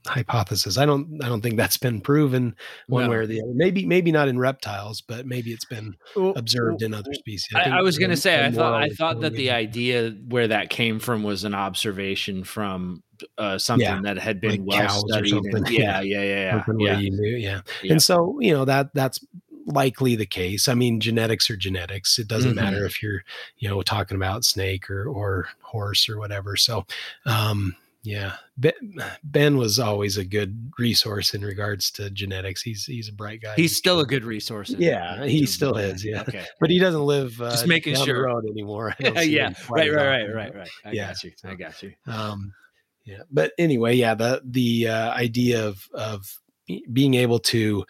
[0.09, 0.79] hypothesis.
[0.79, 2.55] I don't I don't think that's been proven
[2.89, 3.11] one No.
[3.11, 3.53] way or the other.
[3.55, 7.49] Maybe maybe not in reptiles, but maybe it's been observed in other species.
[7.55, 10.49] I, think I was going to say, I thought, I thought that the idea where
[10.49, 13.03] that came from was an observation from
[13.37, 15.35] uh, something Yeah, that had been like well studied.
[15.35, 16.99] and- yeah, yeah, yeah, yeah, yeah.
[17.37, 17.61] yeah.
[17.83, 17.93] Yeah.
[17.93, 19.19] And so, you know, that that's
[19.67, 20.67] likely the case.
[20.69, 22.19] I mean, genetics are genetics.
[22.19, 22.57] It doesn't Mhm.
[22.63, 23.23] matter if you're,
[23.59, 26.57] you know, talking about snake or or horse or whatever.
[26.57, 26.87] So,
[27.27, 27.77] um,
[28.09, 28.37] yeah,
[29.23, 32.63] ben, was always a good resource in regards to genetics.
[32.63, 33.55] He's he's a bright guy.
[33.55, 34.71] He's still a good resource.
[34.71, 36.23] Yeah, he still is yeah.
[36.23, 36.47] Okay.
[36.59, 38.07] but he doesn't live uh, Just making sure.
[38.07, 38.95] the road anymore.
[38.99, 39.53] I don't see yeah.
[39.69, 39.93] Right.
[39.93, 40.07] Right.
[40.07, 40.35] Right.
[40.35, 40.55] Right.
[40.57, 40.71] Right.
[40.87, 41.33] I Yeah, got you.
[41.45, 41.93] I got you.
[42.07, 42.53] um
[43.05, 46.31] yeah but anyway yeah the the uh, idea of of
[46.93, 47.85] being able to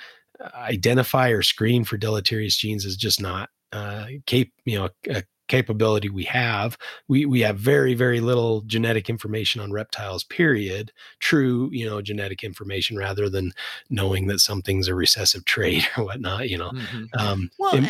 [0.54, 6.08] identify or screen for deleterious genes is just not uh cap you know a capability
[6.08, 6.78] we have.
[7.08, 10.92] We we have very very little genetic information on reptiles period.
[11.18, 13.52] True you know genetic information rather than
[13.90, 16.70] knowing that something's a recessive trait or whatnot you know.
[16.72, 17.08] Mhm.
[17.18, 17.88] um Well,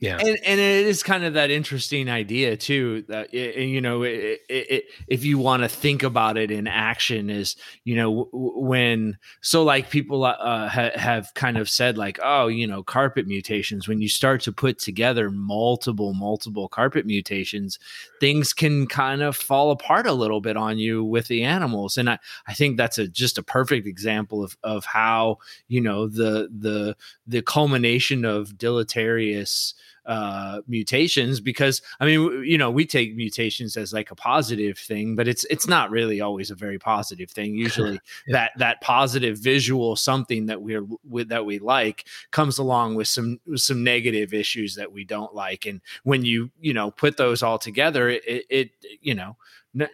[0.00, 0.18] yeah.
[0.18, 4.40] And and it is kind of that interesting idea too that it, you know it,
[4.48, 8.60] it, it, if you want to think about it in action is you know w-
[8.60, 12.84] when so like people uh, uh, ha, have kind of said like oh you know
[12.84, 17.80] carpet mutations when you start to put together multiple multiple carpet mutations
[18.20, 21.98] things can kind of fall apart a little bit on you with the animals.
[21.98, 26.06] And i i think that's a just a perfect example of of how you know
[26.06, 29.74] the the the culmination of deleterious
[30.08, 35.14] uh mutations because i mean you know we take mutations as like a positive thing
[35.14, 38.32] but it's it's not really always a very positive thing usually Yeah.
[38.32, 43.38] that that positive visual something that we're with that we like comes along with some
[43.46, 47.42] with some negative issues that we don't like and when you you know put those
[47.42, 48.70] all together it, it, it
[49.02, 49.36] you know
[49.78, 49.88] n-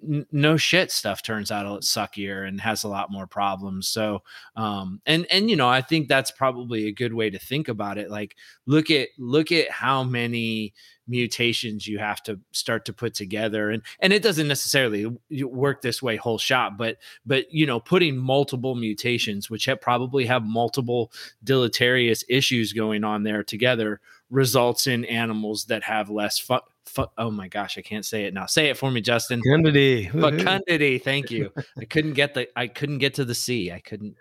[0.00, 3.88] no shit stuff turns out a lot suckier and has a lot more problems.
[3.88, 4.22] So
[4.56, 7.98] um and and you know i think that's probably a good way to think about
[7.98, 10.72] it like look at look at how many
[11.08, 15.06] mutations you have to start to put together and and it doesn't necessarily
[15.42, 20.26] work this way whole shot but but you know putting multiple mutations which have probably
[20.26, 21.12] have multiple
[21.44, 27.30] deleterious issues going on there together results in animals that have less fu- fu- oh
[27.30, 30.08] my gosh i can't say it now say it for me justin Fecundity.
[30.08, 34.16] Fecundity thank you i couldn't get the i couldn't get to the c i couldn't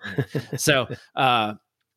[0.58, 1.54] so uh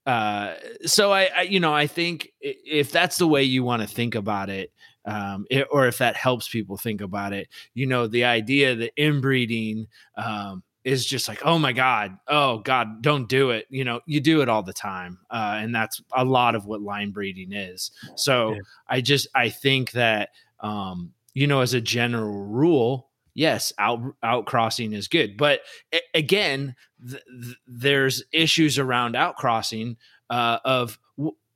[0.06, 0.54] uh
[0.84, 4.14] so I, I you know i think if that's the way you want to think
[4.14, 4.72] about it
[5.04, 8.92] um it, or if that helps people think about it you know the idea that
[8.96, 13.66] inbreeding um is just like, oh my God, oh God, don't do it.
[13.68, 15.18] You know, you do it all the time.
[15.30, 17.90] Uh, and that's a lot of what line breeding is.
[18.16, 18.60] So yeah.
[18.88, 24.94] I just, I think that, um, you know, as a general rule, yes, out outcrossing
[24.94, 25.36] is good.
[25.36, 25.60] But
[26.14, 26.74] again,
[27.08, 29.96] th- th- there's issues around outcrossing
[30.30, 30.98] uh, of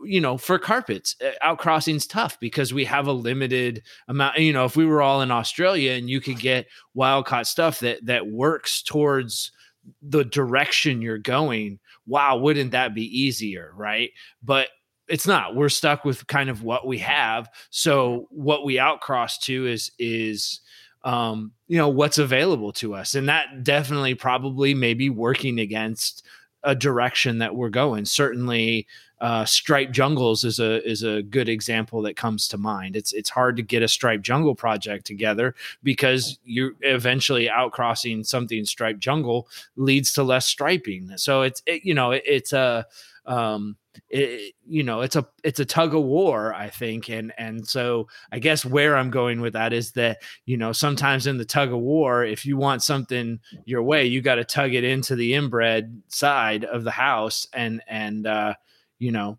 [0.05, 1.61] you know, for carpets, uh, out
[2.09, 4.39] tough because we have a limited amount.
[4.39, 7.81] You know, if we were all in Australia and you could get wild caught stuff
[7.81, 9.53] that that works towards
[10.01, 14.11] the direction you're going, wow, wouldn't that be easier, right?
[14.43, 14.69] But
[15.13, 15.55] it's not.
[15.55, 17.51] We're stuck with kind of what we have.
[17.69, 20.61] So what we outcross to is is
[21.05, 26.25] um, you know what's available to us, and that definitely probably maybe working against
[26.63, 28.07] a direction that we're going.
[28.07, 28.87] Certainly,
[29.21, 32.97] uh, striped jungles is a is a good example that comes to mind.
[32.97, 38.65] It's it's hard to get a striped jungle project together because you're eventually outcrossing something
[38.65, 39.47] striped jungle
[39.77, 41.19] leads to less striping.
[41.19, 42.87] So it's it, you know it, it's a
[43.27, 43.77] um,
[44.09, 48.09] it, you know it's a it's a tug of war i think and and so
[48.31, 51.73] i guess where i'm going with that is that you know sometimes in the tug
[51.73, 55.35] of war if you want something your way you got to tug it into the
[55.35, 58.55] inbred side of the house and and uh
[58.99, 59.39] you know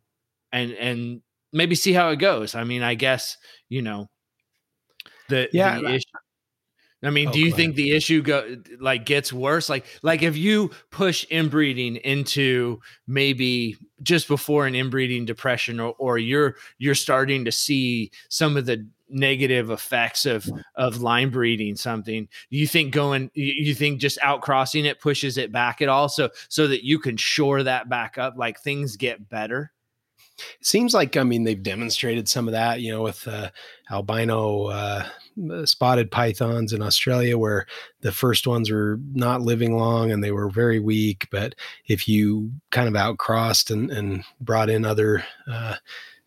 [0.52, 2.56] and and maybe see how it goes.
[2.56, 3.38] I mean i guess
[3.70, 4.10] you know
[5.30, 6.06] the yeah the issue
[7.04, 9.70] I mean, oh, do you think the issue go like gets worse?
[9.70, 16.18] Like, like if you push inbreeding into maybe just before an inbreeding depression, or or
[16.18, 22.28] you're you're starting to see some of the negative effects of of line breeding something
[22.50, 26.30] do you think going you think just outcrossing it pushes it back at all so
[26.50, 28.34] so that you can shore that back up?
[28.38, 29.73] Like things get better
[30.38, 33.50] it seems like I mean they've demonstrated some of that, you know, with uh,
[33.92, 35.06] albino uh,
[35.66, 37.66] spotted pythons in Australia, where
[38.02, 41.28] the first ones were not living long and they were very weak.
[41.32, 41.56] But
[41.88, 45.76] if you kind of outcrossed and, and brought in other, uh,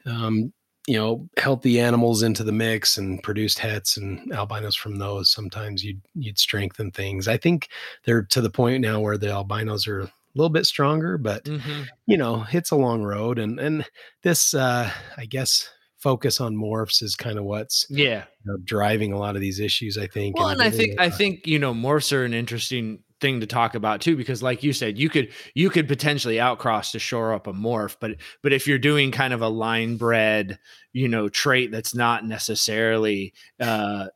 [0.04, 0.52] um,
[0.86, 5.84] you know, healthy animals into the mix and produced hets and albinos from those, sometimes
[5.84, 7.26] you'd you'd strengthen things.
[7.26, 7.68] I think
[8.04, 11.82] they're to the point now where the albinos are little bit stronger, but mm-hmm.
[12.06, 13.38] you know, it's a long road.
[13.38, 13.84] And and
[14.22, 15.68] this, uh, I guess,
[15.98, 19.60] focus on morphs is kind of what's yeah you know, driving a lot of these
[19.60, 19.98] issues.
[19.98, 20.36] I think.
[20.36, 23.40] Well, and, and I think uh, I think you know morphs are an interesting thing
[23.40, 26.98] to talk about too because like you said you could you could potentially outcross to
[26.98, 28.10] shore up a morph but
[28.42, 30.58] but if you're doing kind of a line bred
[30.92, 34.06] you know trait that's not necessarily uh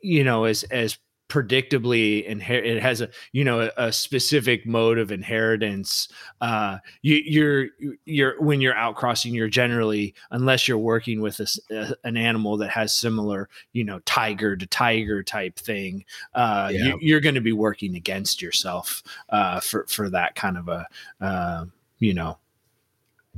[0.00, 0.96] you know as as
[1.32, 6.08] predictably inherit it has a you know a, a specific mode of inheritance
[6.42, 7.68] uh you, you're
[8.04, 12.68] you're when you're outcrossing you're generally unless you're working with a, a, an animal that
[12.68, 16.96] has similar you know tiger to tiger type thing uh yeah.
[17.00, 20.86] you, are going to be working against yourself uh for for that kind of a
[21.22, 21.64] uh
[21.98, 22.36] you know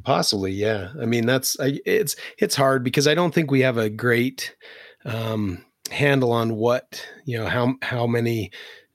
[0.02, 3.78] possibly yeah i mean that's I, it's it's hard because i don't think we have
[3.78, 4.57] a great
[5.04, 8.51] um handle on what you know how how many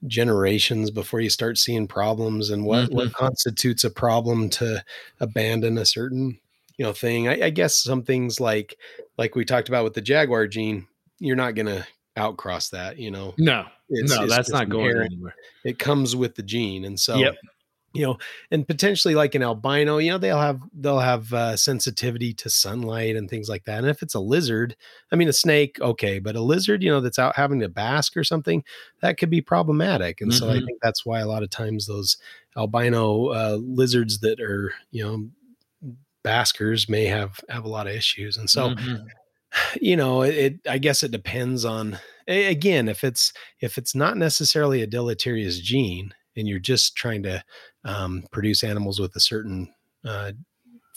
[0.06, 2.96] generations before you start seeing problems and what mm-hmm.
[2.96, 4.82] what constitutes a problem to
[5.20, 6.38] abandon a certain
[6.76, 7.28] you know thing.
[7.28, 8.76] I, I, guess some things like
[9.18, 10.86] like we talked about with the jaguar gene
[11.18, 13.34] you're not gonna outcross that you know?
[13.36, 13.66] No.
[13.90, 15.34] It's, no it's that's not going anywhere.
[15.64, 16.84] It comes with the gene.
[16.84, 17.34] And so yep
[17.92, 18.16] you know
[18.50, 23.16] and potentially like an albino you know they'll have they'll have uh, sensitivity to sunlight
[23.16, 24.76] and things like that and if it's a lizard
[25.12, 28.16] i mean a snake okay but a lizard you know that's out having to bask
[28.16, 28.62] or something
[29.00, 30.38] that could be problematic and mm-hmm.
[30.38, 30.66] so i mm-hmm.
[30.66, 32.16] think that's why a lot of times those
[32.56, 35.28] albino uh, lizards that are you know
[36.22, 39.06] baskers may have have a lot of issues and so mm-hmm.
[39.80, 41.98] you know it, it i guess it depends on
[42.28, 47.42] again if it's if it's not necessarily a deleterious gene and you're just trying to
[47.84, 49.72] um, produce animals with a certain
[50.04, 50.32] uh,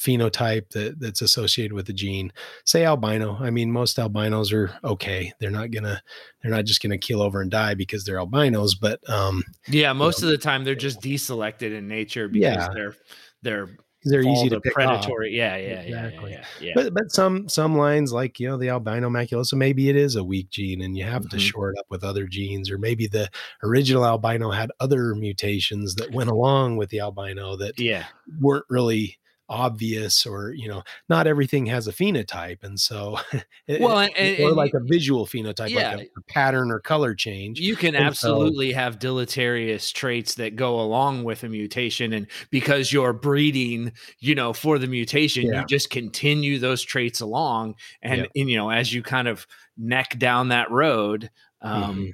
[0.04, 2.32] phenotype that that's associated with the gene.
[2.66, 3.38] Say albino.
[3.40, 5.32] I mean most albinos are okay.
[5.40, 6.02] They're not gonna
[6.42, 10.20] they're not just gonna kill over and die because they're albinos but um yeah most
[10.20, 12.70] you know, of the time they're just deselected in nature because yeah.
[12.74, 12.96] they're
[13.44, 13.70] they're
[14.06, 15.30] they're easy to pick predatory.
[15.30, 15.34] Off.
[15.34, 16.32] Yeah, yeah, exactly.
[16.32, 19.90] yeah, yeah, yeah, But but some some lines like you know the albino maculosa, maybe
[19.90, 21.38] it is a weak gene, and you have mm-hmm.
[21.38, 23.30] to shore it up with other genes, or maybe the
[23.64, 28.06] original albino had other mutations that went along with the albino that yeah
[28.40, 29.18] weren't really
[29.50, 33.18] obvious or you know not everything has a phenotype and so
[33.80, 37.14] well and, and, or like a visual phenotype yeah, like a, a, pattern or color
[37.14, 42.14] change you can and absolutely so, have deleterious traits that go along with a mutation
[42.14, 45.60] and because you're breeding you know for the mutation yeah.
[45.60, 48.42] you just continue those traits along and, yeah.
[48.42, 49.46] and, you know as you kind of
[49.78, 51.30] neck down that road
[51.62, 52.10] um mm-hmm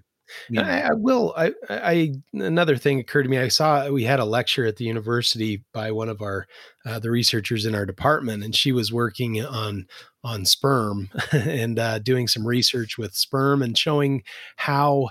[0.57, 1.33] I, I, will.
[1.37, 3.37] I, I another thing occurred to me.
[3.37, 6.47] I saw we had a lecture at the university by one of our
[6.85, 9.87] uh, the researchers in our department, and she was working on
[10.23, 14.23] on sperm and uh, doing some research with sperm and showing
[14.57, 15.09] how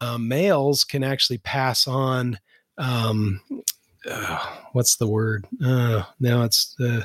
[0.00, 2.38] um, males can actually pass on.
[2.78, 3.40] Um,
[4.10, 5.46] uh, what's the word?
[5.64, 7.02] Uh, now it's uh,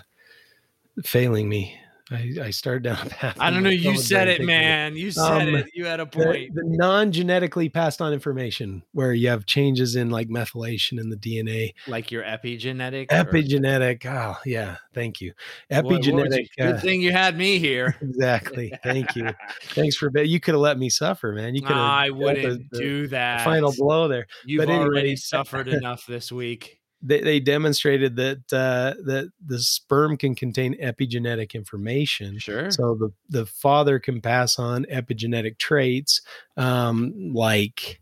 [1.04, 1.78] failing me.
[2.12, 3.38] I, I started down a path.
[3.40, 3.70] I don't know.
[3.70, 4.96] You said it, man.
[4.96, 5.72] You said um, it.
[5.74, 6.54] You had a point.
[6.54, 11.18] The, the non-genetically passed on information, where you have changes in like methylation in the
[11.18, 13.08] DNA, like your epigenetic.
[13.08, 14.06] Epigenetic.
[14.06, 14.36] Or?
[14.36, 14.78] Oh, yeah.
[14.94, 15.34] Thank you.
[15.72, 16.48] Epigenetic.
[16.58, 17.96] What, good uh, thing you had me here.
[18.02, 18.72] exactly.
[18.84, 19.30] Thank you.
[19.70, 20.12] Thanks for.
[20.16, 21.56] You could have let me suffer, man.
[21.56, 21.76] You could.
[21.76, 23.44] I wouldn't the, do that.
[23.44, 24.28] Final blow there.
[24.46, 29.60] You've but already anyway, suffered enough this week they, they demonstrated that uh, that the
[29.60, 32.40] sperm can contain epigenetic information.
[32.40, 32.72] Sure.
[32.72, 36.22] So the the father can pass on epigenetic traits
[36.58, 38.02] um, like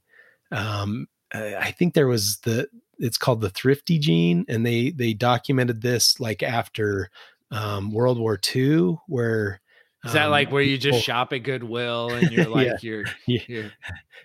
[0.51, 2.67] um, I think there was the
[2.99, 7.09] it's called the thrifty gene, and they they documented this like after
[7.51, 9.59] um, World War II, where
[10.05, 13.05] is that um, like where you just shop at Goodwill and you're like yeah, you're,
[13.25, 13.71] you're,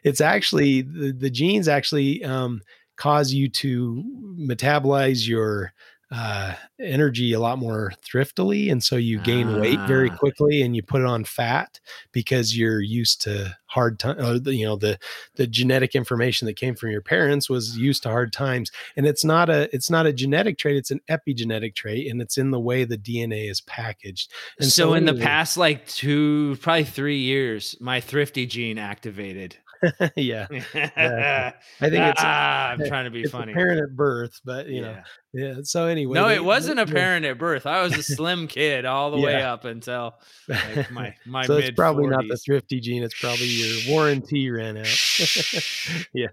[0.02, 2.60] It's actually the, the genes actually um,
[2.98, 4.04] cause you to
[4.38, 5.72] metabolize your
[6.10, 8.70] uh, energy a lot more thriftily.
[8.70, 9.60] And so you gain ah.
[9.60, 10.16] weight very ah.
[10.16, 11.80] quickly and you put it on fat
[12.12, 14.16] because you're used to hard time.
[14.18, 14.98] Uh, you know, the,
[15.34, 18.70] the genetic information that came from your parents was used to hard times.
[18.96, 20.76] And it's not a, it's not a genetic trait.
[20.76, 24.32] It's an epigenetic trait and it's in the way the DNA is packaged.
[24.58, 29.58] And so, so in the past, like two, probably three years, my thrifty gene activated.
[30.16, 30.46] yeah.
[30.50, 33.52] I think it's ah, I'm trying to be funny.
[33.52, 34.92] Parent at birth, but you yeah.
[34.92, 35.02] know,
[35.32, 35.54] yeah.
[35.62, 37.66] So anyway, no, it wasn't a parent at birth.
[37.66, 39.24] I was a slim kid all the yeah.
[39.24, 40.14] way up until
[40.48, 41.46] like my my.
[41.46, 42.10] so it's probably 40s.
[42.10, 43.02] not the thrifty gene.
[43.02, 46.08] It's probably your warranty ran out.
[46.12, 46.28] yeah.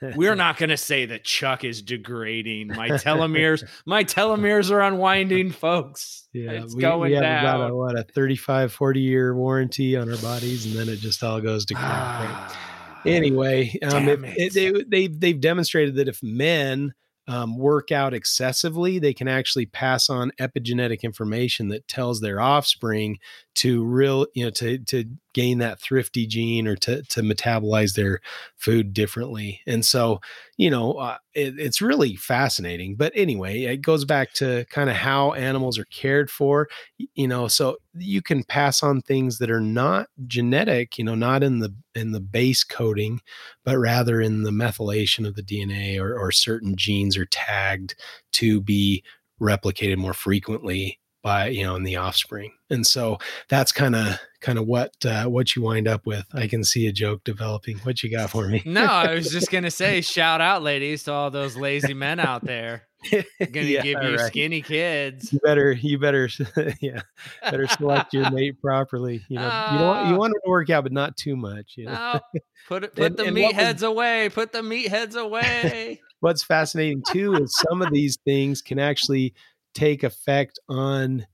[0.00, 2.68] We're not going to say that Chuck is degrading.
[2.68, 6.28] My telomeres, my telomeres are unwinding, folks.
[6.32, 7.56] Yeah, it's we, going we have down.
[7.56, 11.22] About a, what a 35, 40 year warranty on our bodies, and then it just
[11.24, 12.20] all goes to crap.
[12.20, 12.67] right?
[13.04, 16.94] Anyway, um, if, it, they, they've they've demonstrated that if men
[17.28, 23.18] um, work out excessively, they can actually pass on epigenetic information that tells their offspring
[23.58, 25.04] to real, you know, to to
[25.34, 28.20] gain that thrifty gene or to to metabolize their
[28.56, 29.60] food differently.
[29.66, 30.20] And so,
[30.56, 32.94] you know, uh, it, it's really fascinating.
[32.94, 36.68] But anyway, it goes back to kind of how animals are cared for.
[37.14, 40.96] You know, so you can pass on things that are not genetic.
[40.96, 43.20] You know, not in the in the base coding,
[43.64, 47.96] but rather in the methylation of the DNA or, or certain genes are tagged
[48.32, 49.02] to be
[49.40, 52.52] replicated more frequently by you know in the offspring.
[52.70, 56.26] And so that's kind of kind of what uh, what you wind up with.
[56.32, 57.78] I can see a joke developing.
[57.78, 58.62] What you got for me?
[58.64, 62.44] No i was just gonna say shout out ladies to all those lazy men out
[62.44, 62.82] there.
[63.10, 64.26] Gonna yeah, give you right.
[64.26, 65.32] skinny kids.
[65.32, 66.28] You better you better
[66.80, 67.02] yeah
[67.42, 69.48] better select your mate properly you know.
[69.48, 72.20] Uh, you don't you want it to work out but not too much you know.
[72.34, 76.00] No, put it put and, the meatheads away put the meatheads away.
[76.20, 79.34] What's fascinating too is some of these things can actually
[79.78, 81.26] take effect on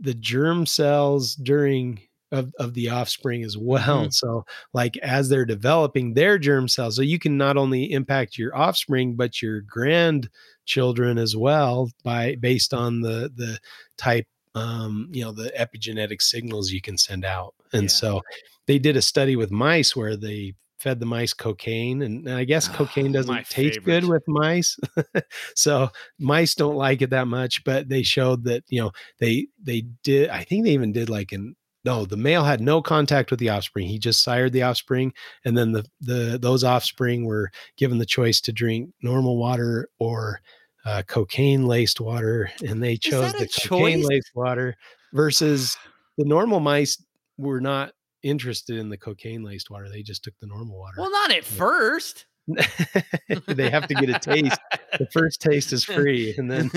[0.00, 2.00] the germ cells during
[2.32, 4.02] of, of the offspring as well.
[4.02, 4.10] Mm-hmm.
[4.10, 8.56] So, like as they're developing their germ cells, so you can not only impact your
[8.56, 13.58] offspring but your grandchildren as well by based on the the
[13.96, 14.26] type
[14.56, 17.54] um, you know the epigenetic signals you can send out.
[17.72, 17.88] And yeah.
[17.88, 18.22] so
[18.66, 20.54] they did a study with mice where they
[20.84, 24.02] fed the mice cocaine and, and i guess oh, cocaine doesn't taste favorite.
[24.02, 24.78] good with mice
[25.56, 29.80] so mice don't like it that much but they showed that you know they they
[30.02, 31.56] did i think they even did like an
[31.86, 35.10] no the male had no contact with the offspring he just sired the offspring
[35.46, 40.40] and then the the those offspring were given the choice to drink normal water or
[40.84, 44.76] uh, cocaine laced water and they chose the cocaine laced water
[45.14, 45.78] versus
[46.18, 47.02] the normal mice
[47.38, 47.94] were not
[48.24, 49.88] interested in the cocaine laced water.
[49.88, 50.96] They just took the normal water.
[50.98, 52.26] Well, not at first.
[53.46, 54.58] they have to get a taste.
[54.98, 56.70] The first taste is free, and then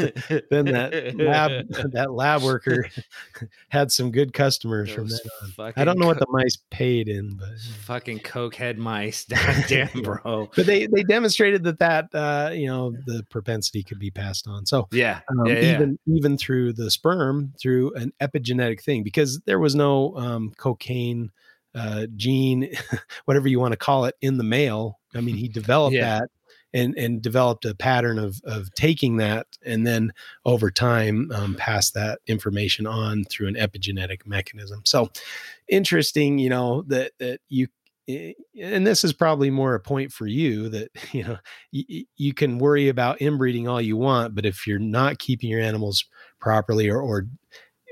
[0.49, 2.87] then that lab that lab worker
[3.69, 5.73] had some good customers Those from that on.
[5.75, 9.25] I don't know co- what the mice paid in, but fucking cokehead mice,
[9.67, 10.49] damn bro.
[10.55, 14.65] but they they demonstrated that that uh, you know the propensity could be passed on.
[14.65, 15.75] So yeah, um, yeah, yeah.
[15.75, 21.31] even even through the sperm through an epigenetic thing because there was no um, cocaine
[21.77, 22.71] uh, gene,
[23.25, 24.99] whatever you want to call it, in the male.
[25.17, 26.19] I mean, he developed yeah.
[26.19, 26.29] that
[26.73, 30.11] and and developed a pattern of of taking that and then
[30.45, 34.81] over time um, pass that information on through an epigenetic mechanism.
[34.85, 35.09] So
[35.67, 37.67] interesting, you know that that you
[38.07, 41.37] and this is probably more a point for you that you know
[41.71, 45.59] you, you can worry about inbreeding all you want but if you're not keeping your
[45.59, 46.05] animals
[46.39, 47.27] properly or or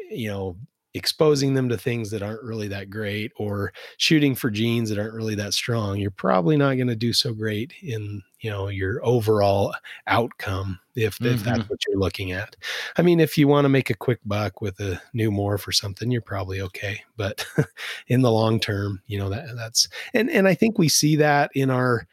[0.09, 0.55] you know
[0.96, 5.14] exposing them to things that aren't really that great or shooting for genes that aren't
[5.14, 9.06] really that strong you're probably not going to do so great in you know your
[9.06, 9.76] overall
[10.08, 11.34] outcome if, mm-hmm.
[11.34, 11.68] if that's mm-hmm.
[11.68, 12.56] what you're looking at
[12.96, 15.74] i mean if you want to make a quick buck with a new morph or
[15.74, 17.46] something you're probably okay but
[18.08, 21.52] in the long term you know that that's and and i think we see that
[21.56, 22.08] in our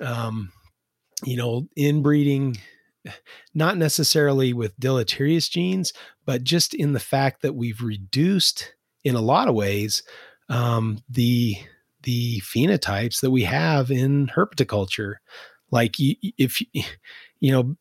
[0.00, 0.50] um
[1.22, 2.56] you know inbreeding
[3.54, 5.92] not necessarily with deleterious genes,
[6.24, 8.74] but just in the fact that we've reduced,
[9.04, 10.02] in a lot of ways,
[10.48, 11.56] um, the
[12.02, 15.16] the phenotypes that we have in herpetoculture.
[15.70, 16.60] Like if
[17.40, 17.76] you know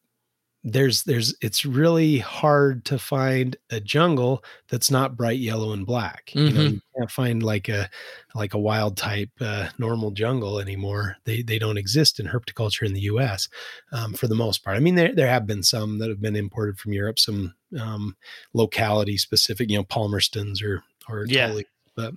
[0.63, 6.27] there's there's it's really hard to find a jungle that's not bright yellow and black
[6.27, 6.47] mm-hmm.
[6.47, 6.73] you know mm-hmm.
[6.75, 7.89] you can't find like a
[8.35, 12.93] like a wild type uh, normal jungle anymore they they don't exist in herpetoculture in
[12.93, 13.49] the us
[13.91, 16.35] um, for the most part i mean there, there have been some that have been
[16.35, 18.15] imported from europe some um,
[18.53, 21.47] locality specific you know palmerstons or or yeah.
[21.47, 22.13] Tully, but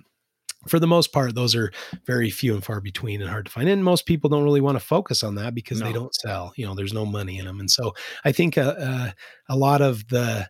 [0.67, 1.71] for the most part, those are
[2.05, 3.69] very few and far between and hard to find.
[3.69, 5.85] And most people don't really want to focus on that because no.
[5.85, 6.53] they don't sell.
[6.55, 7.59] You know, there's no money in them.
[7.59, 7.93] And so
[8.23, 9.11] I think uh, uh,
[9.49, 10.49] a lot of the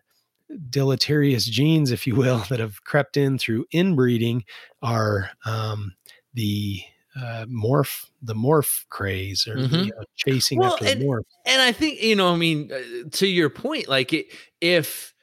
[0.70, 4.44] deleterious genes, if you will, that have crept in through inbreeding
[4.82, 5.94] are um,
[6.34, 6.80] the
[7.16, 9.88] uh, morph the morph craze or mm-hmm.
[9.88, 11.22] the, uh, chasing well, after and, morph.
[11.46, 14.26] And I think you know, I mean, uh, to your point, like it,
[14.60, 15.14] if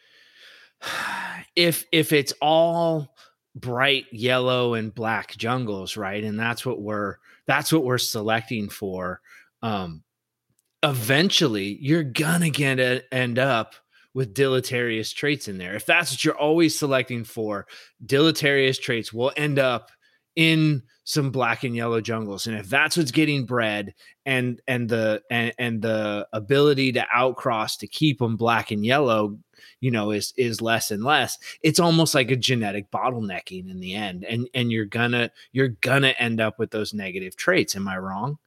[1.56, 3.13] if if it's all
[3.56, 6.24] bright yellow and black jungles, right?
[6.24, 9.22] And that's what we're that's what we're selecting for.
[9.62, 10.04] Um,
[10.82, 13.76] eventually, you're gonna get a, end up
[14.14, 15.76] with deleterious traits in there.
[15.76, 17.66] If that's what you're always selecting for,
[18.06, 19.92] deleterious traits will end up
[20.36, 23.94] in some black and yellow jungles and if that's what's getting bred
[24.26, 29.38] and and the and, and the ability to outcross to keep them black and yellow
[29.80, 33.94] you know is is less and less it's almost like a genetic bottlenecking in the
[33.94, 37.98] end and and you're gonna you're gonna end up with those negative traits am i
[37.98, 38.38] wrong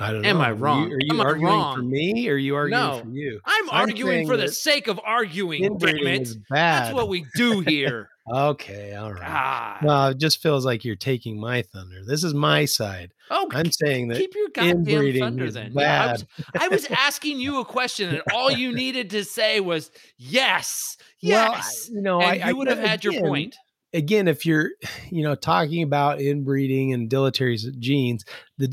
[0.00, 0.28] I don't know.
[0.28, 0.92] Am I wrong?
[0.92, 1.76] Are you, are you arguing wrong?
[1.76, 3.40] for me or are you arguing no, for you?
[3.44, 5.78] I'm, I'm arguing for the sake of arguing.
[5.78, 6.28] Damn it.
[6.50, 8.08] That's what we do here.
[8.28, 9.22] Okay, all right.
[9.24, 9.78] Ah.
[9.82, 12.04] Well, it just feels like you're taking my thunder.
[12.04, 13.12] This is my side.
[13.30, 15.72] Oh, I'm saying that keep your goddamn thunder then.
[15.74, 16.26] Yeah, I, was,
[16.60, 21.88] I, was, asking you a question, and all you needed to say was yes, yes.
[21.88, 23.56] Well, you know, and I, you would have had again, your point
[23.94, 24.70] again, if you're,
[25.10, 28.24] you know, talking about inbreeding and deleterious genes,
[28.58, 28.68] the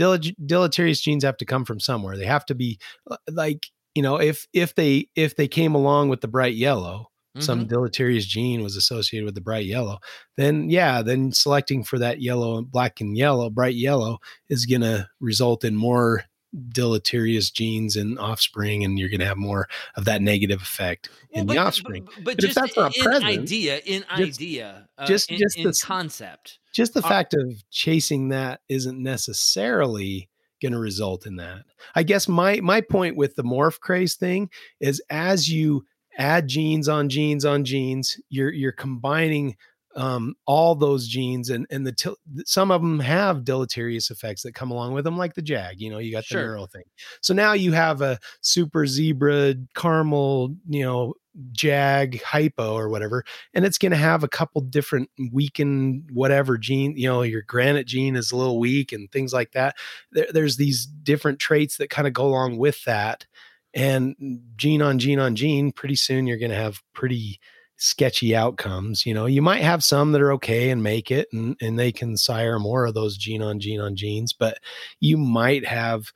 [0.46, 2.18] deleterious genes have to come from somewhere.
[2.18, 2.80] They have to be
[3.10, 7.11] uh, like, you know, if if they if they came along with the bright yellow,
[7.36, 7.42] mm-hmm.
[7.42, 10.00] some deleterious gene was associated with the bright yellow,
[10.38, 14.20] then yeah, then selecting for that yellow and black and yellow, bright yellow
[14.50, 16.26] is going to result in more
[16.70, 21.42] deleterious genes in offspring and you're going to have more of that negative effect well,
[21.42, 24.42] in but, the offspring but, but, but just that's not in present, idea in just,
[24.42, 29.02] idea uh, just in, just in the concept just the fact of chasing that isn't
[29.02, 30.30] necessarily
[30.62, 31.64] going to result in that
[31.96, 34.50] i guess my my point with the morph craze thing
[34.82, 35.86] is as you
[36.18, 39.56] add genes on genes on genes you're you're combining
[39.96, 44.54] um, all those genes and and the til- some of them have deleterious effects that
[44.54, 45.80] come along with them, like the jag.
[45.80, 46.84] You know, you got the neural thing.
[47.22, 51.14] So now you have a super zebra caramel, you know,
[51.52, 56.96] jag hypo or whatever, and it's going to have a couple different weakened whatever gene.
[56.98, 59.76] You know, your granite gene is a little weak and things like that.
[60.12, 63.26] There, there's these different traits that kind of go along with that,
[63.74, 64.16] and
[64.56, 65.72] gene on gene on gene.
[65.72, 67.40] Pretty soon, you're going to have pretty
[67.78, 69.06] sketchy outcomes.
[69.06, 71.92] You know, you might have some that are okay and make it and, and they
[71.92, 74.60] can sire more of those gene on gene on genes, but
[75.00, 76.12] you might have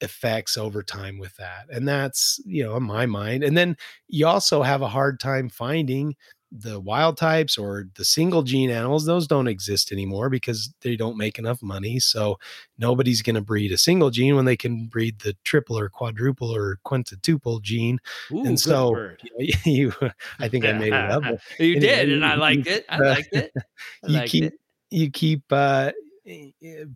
[0.00, 1.66] effects over time with that.
[1.70, 3.42] And that's, you know, in my mind.
[3.42, 3.76] And then
[4.08, 6.14] you also have a hard time finding
[6.54, 11.16] the wild types or the single gene animals, those don't exist anymore because they don't
[11.16, 11.98] make enough money.
[11.98, 12.38] So
[12.78, 16.54] nobody's going to breed a single gene when they can breed the triple or quadruple
[16.54, 17.98] or quintuple gene.
[18.32, 19.92] Ooh, and so you, you,
[20.38, 21.22] I think I made it up.
[21.58, 22.84] you did, and I liked it.
[22.88, 23.52] I liked it.
[23.56, 23.62] I
[24.06, 24.54] you liked keep, it.
[24.90, 25.92] You keep uh,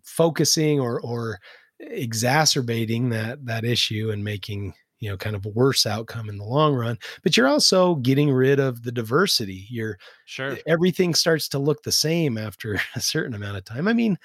[0.03, 1.39] focusing or or
[1.79, 6.43] exacerbating that that issue and making you know kind of a worse outcome in the
[6.43, 9.65] long run but you're also getting rid of the diversity.
[9.69, 10.57] You're sure.
[10.67, 13.87] everything starts to look the same after a certain amount of time.
[13.87, 14.17] I mean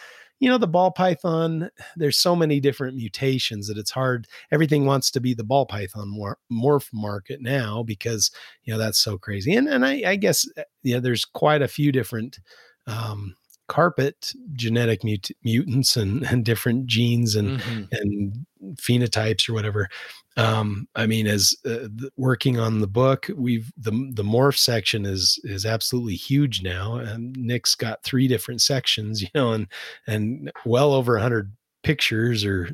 [0.42, 5.08] you know the ball python there's so many different mutations that it's hard everything wants
[5.08, 8.32] to be the ball python mor- morph market now because
[8.64, 9.54] you know that's so crazy.
[9.54, 12.40] And and i, I guess uh, yeah there's quite a few different
[12.88, 13.36] um
[13.72, 17.84] carpet genetic mut- mutants and, and different genes and mm-hmm.
[17.92, 19.88] and phenotypes or whatever
[20.36, 25.40] um i mean as uh, working on the book we've the the morph section is
[25.44, 29.66] is absolutely huge now and nick's got three different sections you know and
[30.06, 31.50] and well over 100
[31.82, 32.68] pictures or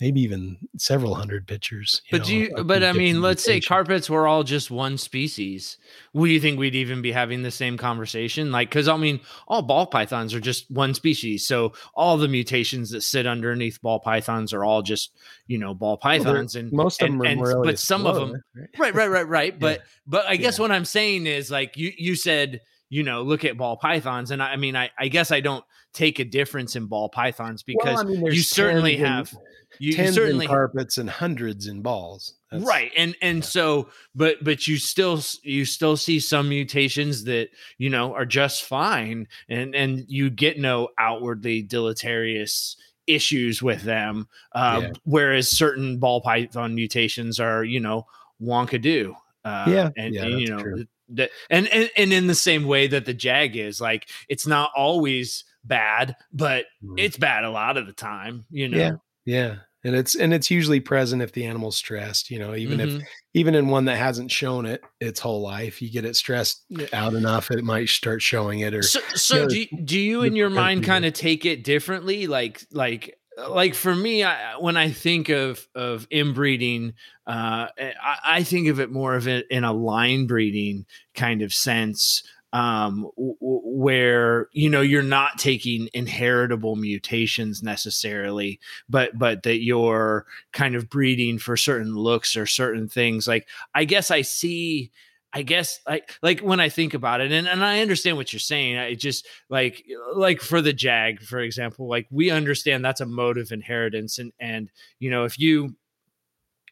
[0.00, 2.00] maybe even several hundred pictures.
[2.06, 5.76] You but know, you, but I mean, let's say carpets were all just one species.
[6.14, 8.50] Would you think we'd even be having the same conversation?
[8.50, 12.90] Like, because I mean, all ball pythons are just one species, so all the mutations
[12.90, 15.12] that sit underneath ball pythons are all just
[15.46, 18.14] you know ball pythons, well, and most of and, them are and, but some of
[18.16, 18.42] them,
[18.78, 19.50] right, right, right, right.
[19.60, 19.84] But yeah.
[20.06, 20.62] but I guess yeah.
[20.62, 24.32] what I'm saying is like you you said you know, look at ball pythons.
[24.32, 27.62] And I, I mean, I, I, guess I don't take a difference in ball pythons
[27.62, 29.32] because well, I mean, you certainly have
[29.80, 32.34] you, tens you certainly in carpets and hundreds in balls.
[32.50, 32.92] That's, right.
[32.96, 33.44] And and yeah.
[33.44, 38.64] so but but you still you still see some mutations that, you know, are just
[38.64, 42.76] fine and and you get no outwardly deleterious
[43.06, 44.28] issues with them.
[44.52, 44.90] Uh, yeah.
[45.04, 48.06] whereas certain ball python mutations are, you know,
[48.40, 49.14] wonkadoo.
[49.42, 52.64] Uh, yeah, and, yeah, and you know, true that and, and and in the same
[52.64, 56.94] way that the jag is like it's not always bad but mm.
[56.98, 58.92] it's bad a lot of the time you know yeah
[59.24, 62.96] yeah and it's and it's usually present if the animal's stressed you know even mm-hmm.
[62.98, 66.64] if even in one that hasn't shown it its whole life you get it stressed
[66.92, 69.98] out enough it might start showing it or so, so you know, do, you, do
[69.98, 73.16] you in your mind kind of take it differently like like
[73.48, 76.94] like for me, I, when I think of of inbreeding,
[77.26, 81.54] uh, I, I, think of it more of it in a line breeding kind of
[81.54, 82.22] sense,
[82.52, 90.26] um, w- where you know you're not taking inheritable mutations necessarily, but but that you're
[90.52, 93.28] kind of breeding for certain looks or certain things.
[93.28, 94.90] Like I guess I see
[95.32, 98.40] I guess like like when I think about it, and, and I understand what you're
[98.40, 98.76] saying.
[98.78, 99.84] I just like
[100.14, 104.32] like for the Jag, for example, like we understand that's a mode of inheritance, and
[104.40, 105.76] and you know if you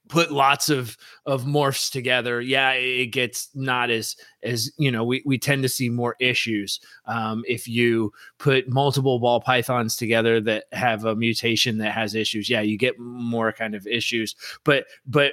[0.08, 0.96] put lots of
[1.26, 5.68] of morphs together yeah it gets not as as you know we, we tend to
[5.68, 6.80] see more issues.
[7.06, 12.48] Um, if you put multiple ball pythons together that have a mutation that has issues
[12.48, 14.34] yeah you get more kind of issues.
[14.64, 15.32] But but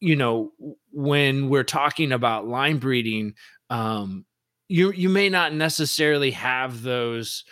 [0.00, 0.52] you know,
[0.92, 3.34] when we're talking about line breeding,
[3.68, 4.24] um,
[4.68, 7.44] you you may not necessarily have those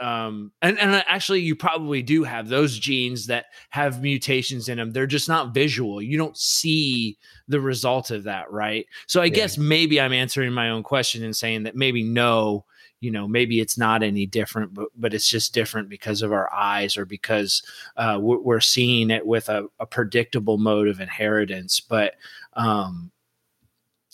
[0.00, 4.90] um and and actually you probably do have those genes that have mutations in them
[4.90, 6.02] they're just not visual.
[6.02, 7.16] You don't see
[7.46, 8.86] the result of that right?
[9.06, 9.34] So i yeah.
[9.34, 12.64] guess maybe i'm answering my own question and saying that maybe no
[13.00, 16.52] you know maybe it's not any different but but it's just different because of our
[16.52, 17.62] eyes or because
[17.96, 21.80] uh, we're, we're, seeing it with a, a, predictable mode of inheritance.
[21.80, 22.14] But
[22.54, 23.10] um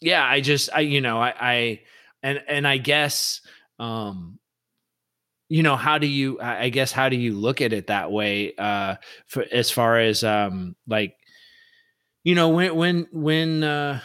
[0.00, 1.80] yeah i just i you know i i
[2.22, 3.40] and and i guess
[3.78, 4.38] um
[5.48, 8.54] you know how do you i guess how do you look at it that way
[8.58, 11.14] uh for as far as um like
[12.24, 14.00] you know when when when uh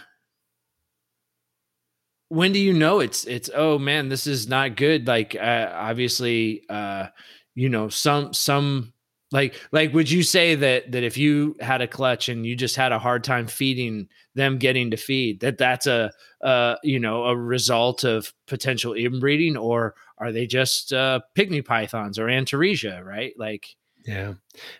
[2.30, 6.64] when do you know it's it's oh man this is not good like uh, obviously
[6.70, 7.08] uh
[7.56, 8.94] you know some some
[9.32, 12.76] like like would you say that that if you had a clutch and you just
[12.76, 16.12] had a hard time feeding them getting to feed that that's a
[16.44, 22.20] uh you know a result of potential inbreeding or are they just uh pygmy pythons
[22.20, 24.36] or antaresia right like yeah.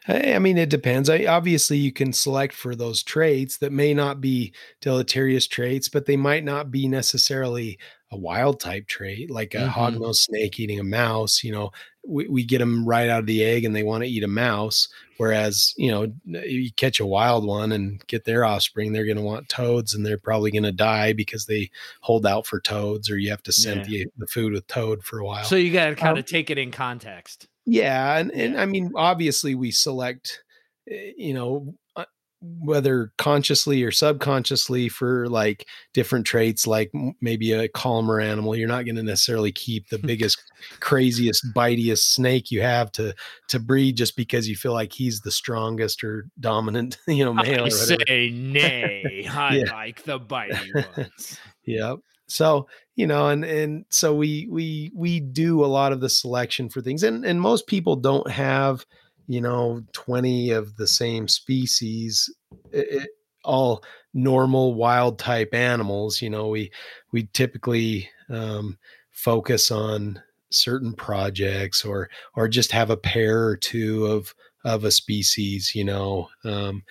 [0.08, 1.10] I mean, it depends.
[1.10, 6.06] I obviously you can select for those traits that may not be deleterious traits, but
[6.06, 7.78] they might not be necessarily
[8.12, 9.80] a wild type trait, like a mm-hmm.
[9.80, 11.43] hognose snake eating a mouse.
[11.43, 11.72] You know,
[12.05, 14.28] we, we get them right out of the egg and they want to eat a
[14.28, 14.88] mouse.
[15.18, 19.24] Whereas, you know, you catch a wild one and get their offspring, they're going to
[19.24, 21.70] want toads and they're probably going to die because they
[22.01, 24.05] hold out for toads or you have to send yeah.
[24.05, 25.43] the, the food with toad for a while.
[25.43, 27.47] So you got to kind um, of take it in context.
[27.66, 30.41] Yeah, and and I mean, obviously, we select,
[30.89, 32.05] eh, you know, uh,
[32.42, 38.56] whether consciously or subconsciously for like different traits, like maybe a calmer animal.
[38.56, 40.42] You're not going to necessarily keep the biggest,
[40.80, 43.14] craziest, bitiest snake you have to
[43.50, 47.66] to breed just because you feel like he's the strongest or dominant, you know, male.
[47.66, 49.28] I say nay.
[49.32, 49.74] I yeah.
[49.74, 51.40] like the bitey ones.
[51.66, 56.10] yep so you know and and so we we we do a lot of the
[56.10, 58.86] selection for things and and most people don't have
[59.30, 62.34] you know 20 of the same species
[62.71, 63.09] it, it,
[63.45, 66.69] all normal wild type animals you know we
[67.13, 68.77] we typically um,
[69.11, 70.21] focus on
[70.51, 74.34] certain projects or or just have a pair or two of
[74.65, 76.84] of a species you know um,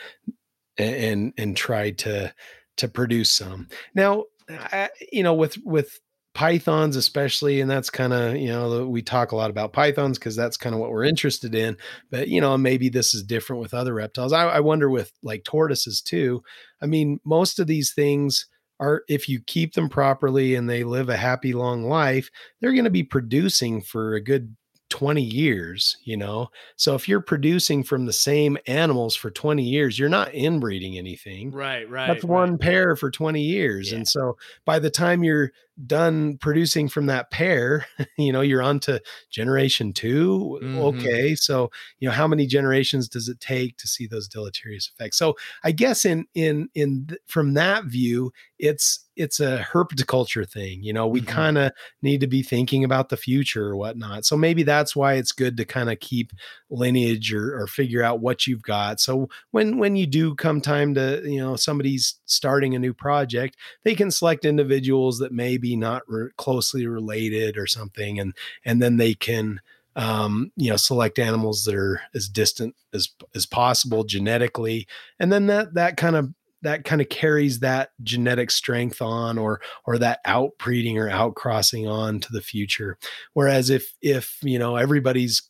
[0.78, 2.32] and and try to
[2.78, 3.68] to produce some.
[3.95, 6.01] Now I, you know, with with
[6.39, 10.36] pythons especially and that's kind of you know we talk a lot about pythons because
[10.36, 11.76] that's kind of what we're interested in
[12.12, 14.32] but you know maybe this is different with other reptiles.
[14.32, 16.41] I, I wonder with like tortoises too
[16.80, 18.47] i mean most of these things
[18.78, 22.30] are if you keep them properly and they live a happy long life
[22.61, 24.57] they're going to be producing for a good
[24.89, 26.49] 20 years, you know?
[26.76, 31.51] So if you're producing from the same animals for 20 years, you're not inbreeding anything.
[31.51, 32.07] Right, right.
[32.07, 32.30] That's right.
[32.32, 33.91] one pair for 20 years.
[33.91, 33.99] Yeah.
[33.99, 35.53] And so by the time you're
[35.86, 37.86] done producing from that pair,
[38.18, 40.78] you know, you're on to generation 2 Mhm.
[40.78, 41.34] Okay.
[41.34, 41.70] So,
[42.01, 45.16] you know, how many generations does it take to see those deleterious effects?
[45.18, 50.83] So I guess in in in th- from that view, it's it's a herpetoculture thing.
[50.83, 51.27] You know, we Mhm.
[51.27, 54.25] kind of need to be thinking about the future or whatnot.
[54.25, 56.33] So maybe that's why it's good to kind of keep
[56.71, 59.01] lineage or, or figure out what you've got.
[59.01, 63.57] So when when you do come time to, you know, somebody's starting a new project,
[63.85, 68.81] they can select individuals that may be not re- closely related or something, and and
[68.83, 69.61] then they can
[69.97, 74.87] um, you know select animals that are as distant as as possible genetically,
[75.19, 76.33] and then that that kind of
[76.63, 82.21] that kind of carries that genetic strength on or or that outbreeding or outcrossing on
[82.21, 82.99] to the future.
[83.33, 85.43] Whereas if if you know everybody's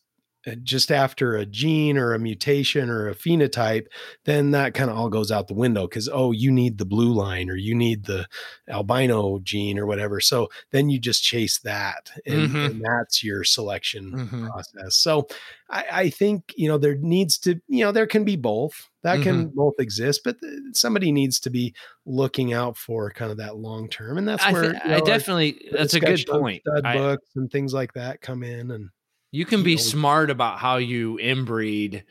[0.57, 3.87] just after a gene or a mutation or a phenotype
[4.25, 7.13] then that kind of all goes out the window because oh you need the blue
[7.13, 8.27] line or you need the
[8.69, 12.67] albino gene or whatever so then you just chase that and, Mhm.
[12.71, 14.49] and that's your selection Mhm.
[14.49, 15.27] process so
[15.71, 19.23] I, I think you know there needs to you know there can be both that
[19.23, 21.75] can both exist but th- somebody needs to be
[22.05, 25.01] looking out for kind of that long term and that's I, where you know, I
[25.01, 26.63] definitely that's a good point.
[26.67, 28.91] stud I- books and things like that come in and
[29.31, 32.03] you can be smart about how you inbreed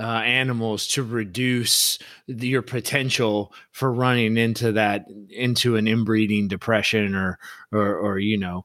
[0.00, 7.14] uh, animals to reduce the, your potential for running into that into an inbreeding depression
[7.14, 7.38] or
[7.70, 8.64] or or you know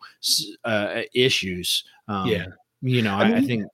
[0.66, 1.84] uh, issues.
[2.08, 2.46] Um, Yeah.
[2.82, 3.66] you know, I I, I think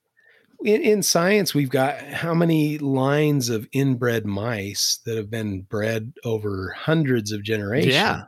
[0.64, 6.12] in, in science we've got how many lines of inbred mice that have been bred
[6.24, 8.24] over hundreds of generations yeah.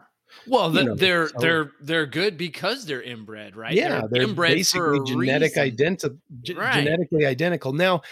[0.48, 3.74] Well, You know, they're so- they're they're good because they're inbred, right?
[3.74, 6.18] yeah they're, inbred basically genetic identi-
[6.56, 6.74] Right.
[6.84, 8.02] genetically identical now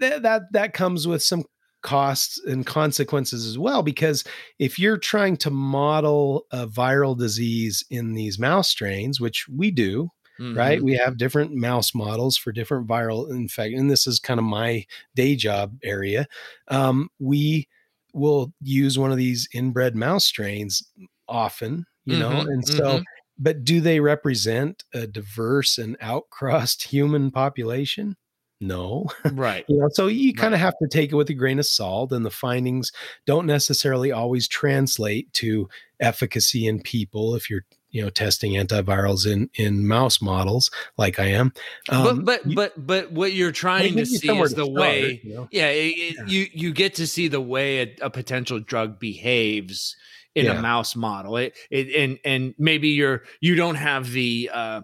[0.00, 1.44] that that that comes with some
[1.82, 4.22] costs and consequences as well because
[4.60, 10.08] if you're trying to model a viral disease in these mouse strains which we do
[10.54, 10.82] right Mhm.
[10.84, 14.84] we have different mouse models for different viral infection and this is kind of my
[15.16, 16.26] day job area
[16.68, 17.68] um, we
[18.14, 20.88] will use one of these inbred mouse strains
[21.28, 23.04] often you know Mhm, and so mhm.
[23.38, 28.16] but do they represent a diverse and outcrossed human population
[28.60, 29.66] no Right.
[29.68, 30.54] you know so you kind Right.
[30.54, 32.92] of have to take it with a grain of salt and the findings
[33.26, 35.68] don't necessarily always translate to
[36.00, 41.26] efficacy in people if you're you know testing antivirals in in mouse models like i
[41.26, 41.52] am
[41.88, 45.34] Um, but but but but what you're trying to see is the start, way you
[45.34, 45.50] know?
[45.50, 46.24] yeah, it, it- Yeah.
[46.24, 49.96] you you get to see the way a, a potential drug behaves
[50.34, 50.58] in Yeah.
[50.58, 54.80] a mouse model it, it and and maybe you're you don't have the uh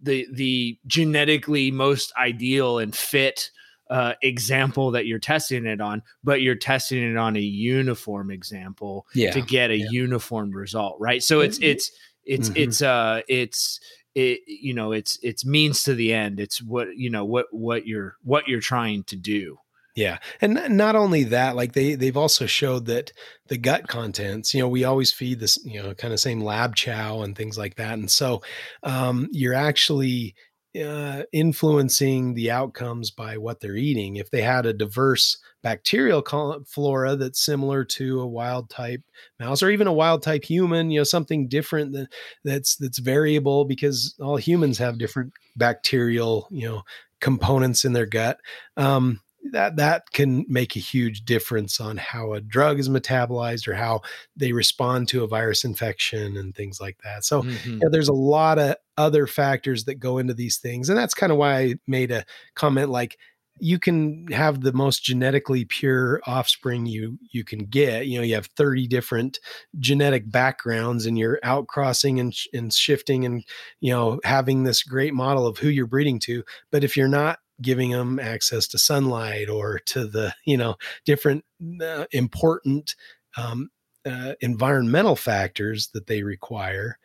[0.00, 3.50] the the genetically most ideal and fit
[3.90, 9.06] uh, example that you're testing it on, but you're testing it on a uniform example
[9.14, 9.86] yeah to get a yeah.
[9.90, 11.22] uniform result, right?
[11.22, 11.68] So it's Mhm.
[11.70, 11.90] it's
[12.24, 12.56] it's Mhm.
[12.56, 13.80] it's uh it's
[14.14, 16.38] it you know it's it's means to the end.
[16.38, 19.58] It's what you know what what you're what you're trying to do.
[19.98, 20.18] Yeah.
[20.40, 23.12] And not only that, like they they've also showed that
[23.48, 26.76] the gut contents, you know, we always feed this, you know, kind of same lab
[26.76, 27.94] chow and things like that.
[27.94, 28.40] And so
[28.84, 30.36] um you're actually
[30.80, 34.14] uh, influencing the outcomes by what they're eating.
[34.16, 36.22] If they had a diverse bacterial
[36.68, 39.02] flora that's similar to a wild type
[39.40, 42.12] mouse or even a wild type human, you know, something different that
[42.44, 46.82] that's that's variable because all humans have different bacterial, you know,
[47.20, 48.38] components in their gut.
[48.76, 49.20] Um,
[49.52, 54.00] that that can make a huge difference on how a drug is metabolized or how
[54.36, 57.24] they respond to a virus infection and things like that.
[57.24, 57.80] So Mhm.
[57.80, 61.32] yeah, there's a lot of other factors that go into these things, and that's kind
[61.32, 62.24] of why I made a
[62.54, 63.18] comment like
[63.60, 68.06] you can have the most genetically pure offspring you you can get.
[68.06, 69.40] You know, you have 30 different
[69.80, 73.44] genetic backgrounds, and you're outcrossing and sh- and shifting, and
[73.80, 76.44] you know having this great model of who you're breeding to.
[76.70, 81.44] But if you're not giving them access to sunlight or to the you know different
[81.82, 82.94] uh, important
[83.36, 83.70] um,
[84.06, 86.98] uh, environmental factors that they require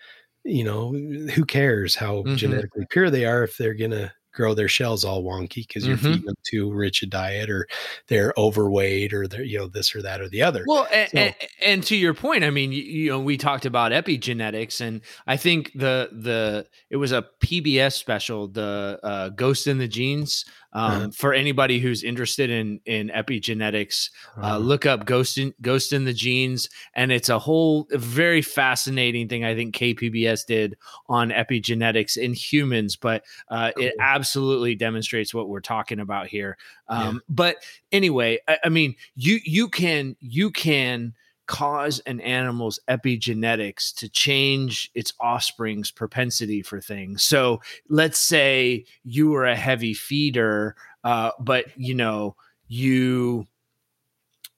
[0.46, 0.92] you know
[1.34, 2.34] who cares how Mhm.
[2.36, 5.98] genetically pure they are if they're going to grow their shells all wonky because you're
[5.98, 6.02] Mhm.
[6.02, 7.68] feeding them too rich a diet or
[8.08, 10.64] they're overweight or they're you know this or that or the other.
[10.68, 13.66] Well, and, So- and, and to your point, I mean, you, you know, we talked
[13.66, 19.68] about epigenetics, and I think the the it was a PBS special, the uh, Ghost
[19.68, 20.46] in the Genes.
[20.74, 21.10] Um, Uh-huh.
[21.14, 24.10] For anybody who's interested in in epigenetics,
[24.42, 28.42] uh, Um, look up Ghost in Ghost in the Genes, and it's a whole very
[28.42, 29.44] fascinating thing.
[29.46, 30.76] I think KPBS did
[31.08, 36.58] on epigenetics in humans, but uh, it absolutely demonstrates what we're talking about here.
[36.90, 37.08] Yeah.
[37.10, 37.58] Um, But
[37.92, 41.14] anyway, I, I mean, you you can you can
[41.46, 47.24] cause an animal's epigenetics to change its offspring's propensity for things.
[47.24, 52.36] So let's say you were a heavy feeder, uh, but you know
[52.68, 53.48] you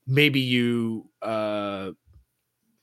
[0.07, 1.91] maybe you uh,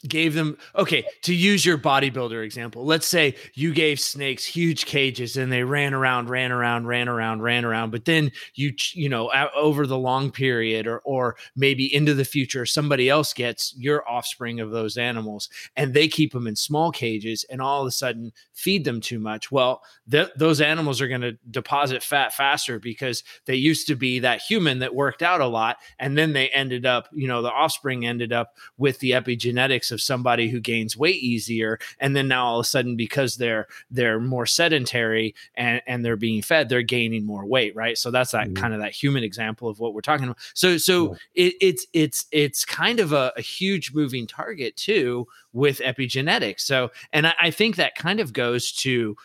[0.08, 5.36] gave them okay to use your bodybuilder example let's say you gave snakes huge cages
[5.36, 9.30] and they ran around ran around ran around ran around but then you you know
[9.54, 14.60] over the long period or or maybe into the future somebody else gets your offspring
[14.60, 18.32] of those animals and they keep them in small cages and all of a sudden
[18.52, 19.52] feed them too much.
[19.52, 24.18] Well th- those animals are going to deposit fat faster because they used to be
[24.18, 27.52] that human that worked out a lot and then they ended up you know the
[27.52, 32.46] offspring ended up with the epigenetics of somebody who gains weight easier and then now
[32.46, 36.82] all of a sudden because they're they're more sedentary and and they're being fed they're
[36.82, 37.96] gaining more weight right?
[37.96, 38.56] So that's that Mhm.
[38.56, 40.38] kind of that human example of what we're talking about.
[40.54, 45.78] So so it, it's it's it's kind of a, a huge moving target too with
[45.80, 46.60] epigenetics.
[46.60, 49.16] So and I, I think that kind of goes to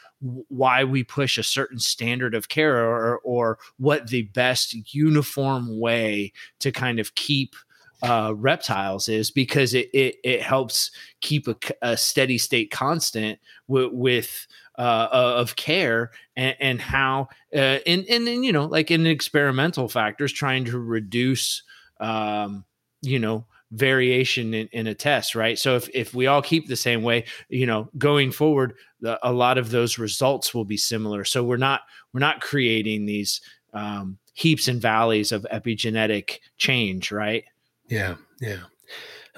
[0.50, 6.32] why we push a certain standard of care or or what the best uniform way
[6.60, 7.56] to kind of keep
[8.04, 10.92] uh, reptiles is because it, it it helps
[11.22, 11.48] keep
[11.82, 18.28] a steady state constant with, with uh, of care and, and how uh, and and
[18.28, 21.64] then you know like in experimental factors trying to reduce
[22.00, 22.64] um,
[23.02, 25.60] you know variation in, in a test right?
[25.60, 29.34] So if, if we all keep the same way you know going forward the, a
[29.34, 31.26] lot of those results will be similar.
[31.26, 31.82] So we're not
[32.14, 33.42] we're not creating these
[33.74, 37.44] um, heaps and valleys of epigenetic change right
[37.88, 38.64] Yeah, yeah.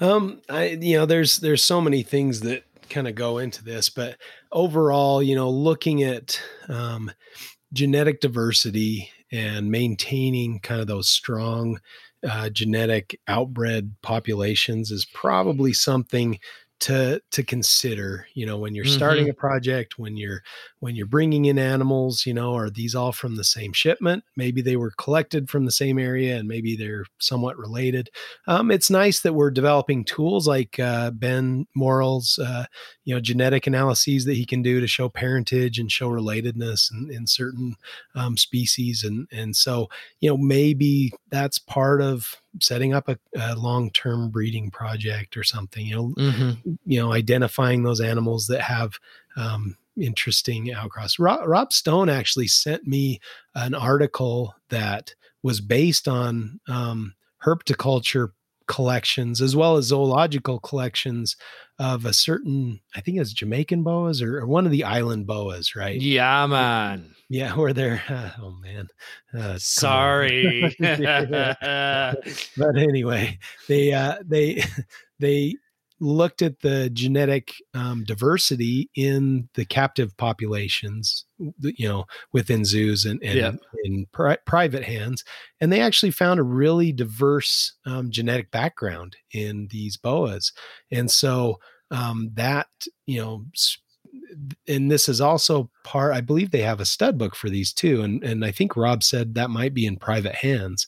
[0.00, 3.90] Um, I you know, there's there's so many things that kind of go into this,
[3.90, 4.18] but
[4.52, 7.10] overall, you know, looking at um,
[7.72, 11.80] genetic diversity and maintaining kind of those strong
[12.28, 16.38] uh, genetic outbred populations is probably something
[16.80, 20.42] to to consider you know when you're starting a project when you're
[20.80, 24.24] when you're bringing in animals you know are these all from the same shipment?
[24.36, 28.10] Maybe they were collected from the same area and maybe they're somewhat related.
[28.46, 32.64] Um, it's nice that we're developing tools like uh, ben morrell's uh,
[33.04, 37.10] you know genetic analyses that he can do to show parentage and show relatedness in,
[37.10, 37.76] in certain
[38.14, 39.88] um, species and and so
[40.20, 45.86] you know maybe that's part of setting up a, a long-term breeding project or something
[45.86, 46.69] you know mm-hmm.
[46.84, 48.98] You know identifying those animals that have
[49.36, 51.18] um, interesting outcross.
[51.18, 53.20] Rob, rob stone actually sent me
[53.54, 57.14] an article that was based on um,
[57.44, 58.30] herpetoculture
[58.66, 61.36] collections as well as zoological collections
[61.80, 65.74] of a certain i think it's jamaican boas or, or one of the island boas
[65.74, 66.00] right?
[66.00, 67.12] Yeah man.
[67.28, 68.86] Yeah where they're uh, oh man.
[69.36, 70.76] Uh, sorry.
[72.56, 74.62] But anyway, they uh, they
[75.18, 75.56] they
[76.00, 81.26] looked at the genetic um, diversity in the captive populations,
[81.60, 83.52] you know, within zoos and, and Yeah.
[83.84, 85.24] in pri- private hands,
[85.60, 90.52] and they actually found a really diverse um, genetic background in these boas,
[90.90, 91.58] and so
[91.90, 92.68] um, that
[93.06, 93.44] you know.
[94.68, 98.02] and this is also part i believe they have a stud book for these too
[98.02, 100.86] and and i think rob said that might be in private hands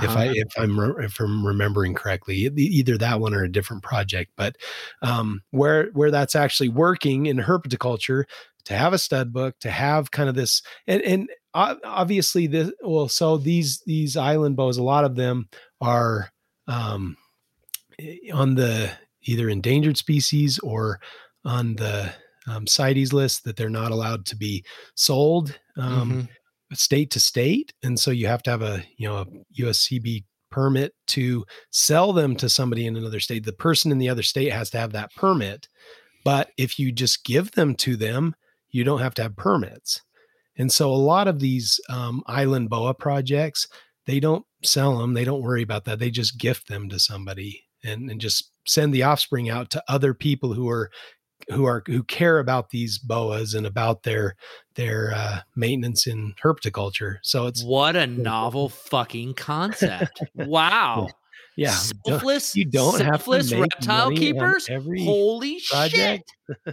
[0.00, 0.18] if Uh-huh.
[0.18, 4.32] I if I'm re- if I'm remembering correctly, either that one or a different project.
[4.36, 4.56] But
[5.02, 8.24] um, where where that's actually working in herpetoculture
[8.64, 12.72] to have a stud book, to have kind of this, and and obviously this.
[12.82, 15.48] Well, so these these island boas, a lot of them
[15.80, 16.30] are
[16.66, 17.16] um,
[18.32, 18.90] on the
[19.22, 21.00] either endangered species or
[21.44, 22.12] on the
[22.46, 24.64] um, CITES list that they're not allowed to be
[24.94, 25.58] sold.
[25.76, 26.28] Um, Mhm.
[26.76, 29.26] State to state and so you have to have a you know a
[29.62, 33.44] uscb permit to sell them to somebody in another state.
[33.44, 35.68] The person in the other state has to have that permit
[36.24, 38.34] but if you just give them to them
[38.70, 40.00] you don't have to have permits.
[40.56, 43.66] And so a lot of these um, island boa projects
[44.06, 47.64] they don't sell them they don't worry about that they just gift them to somebody
[47.82, 50.90] and, and just send the offspring out to other people who are
[51.52, 54.36] who are who care about these boas and about their
[54.74, 57.16] their uh, maintenance in herpetoculture.
[57.22, 60.22] So it's what a novel fucking concept!
[60.34, 61.08] Wow.
[61.56, 62.56] Yeah, selfless.
[62.56, 64.68] You don't selfless have to reptile keepers.
[64.68, 66.32] every Holy project.
[66.56, 66.66] shit!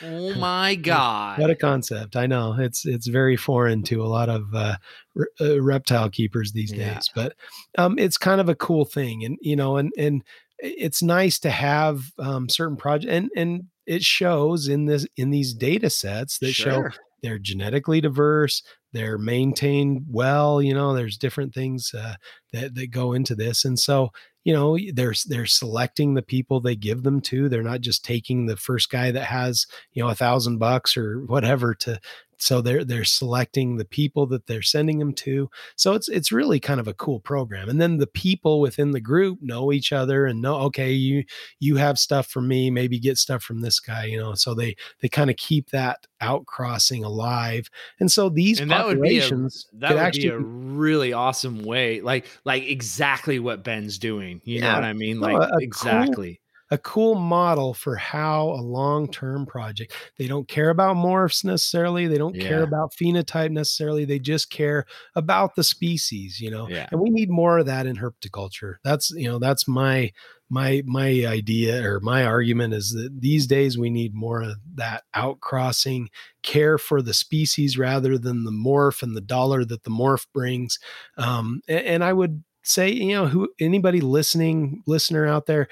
[0.00, 1.40] Oh my god!
[1.40, 2.14] What a concept!
[2.14, 4.76] I know it's it's very foreign to a lot of uh,
[5.14, 6.94] re- uh, reptile keepers these Yeah.
[6.94, 7.34] days, but
[7.78, 10.22] um, it's kind of a cool thing, and you know, and and
[10.60, 15.54] it's nice to have um, certain projects, and and it shows in this in these
[15.54, 16.84] data sets that show
[17.22, 18.62] they're genetically diverse
[18.92, 22.14] they're maintained well you know there's different things uh,
[22.52, 23.64] that that go into this.
[23.64, 24.10] And so
[24.44, 27.48] you know they're they're selecting the people they give them to.
[27.48, 31.20] They're not just taking the first guy that has you know a thousand bucks or
[31.26, 32.00] whatever to
[32.38, 36.60] so they're they're selecting the people that they're sending them to so it's it's really
[36.60, 40.26] kind of a cool program and then the people within the group know each other
[40.26, 41.24] and know okay you
[41.58, 44.74] you have stuff from me maybe get stuff from this guy you know so they
[45.00, 47.70] they kind of keep that outcrossing alive
[48.00, 51.12] and so these and that would be a that could would actually be a really
[51.12, 54.40] awesome way, like like exactly what Ben's doing.
[54.44, 55.20] You know what I mean?
[55.20, 56.40] Like a cool- exactly.
[56.70, 62.18] A cool model for how a long-term project they don't care about morphs necessarily they
[62.18, 66.86] don't care about phenotype necessarily they just care about the species you know Yeah.
[66.90, 70.12] and we need more of that in herpetoculture that's you know that's my
[70.50, 75.04] my my idea or my argument is that these days we need more of that
[75.14, 76.08] outcrossing
[76.42, 80.78] care for the species rather than the morph and the dollar that the morph brings
[81.16, 85.68] um, a- and, i would say you know who anybody listening listener out there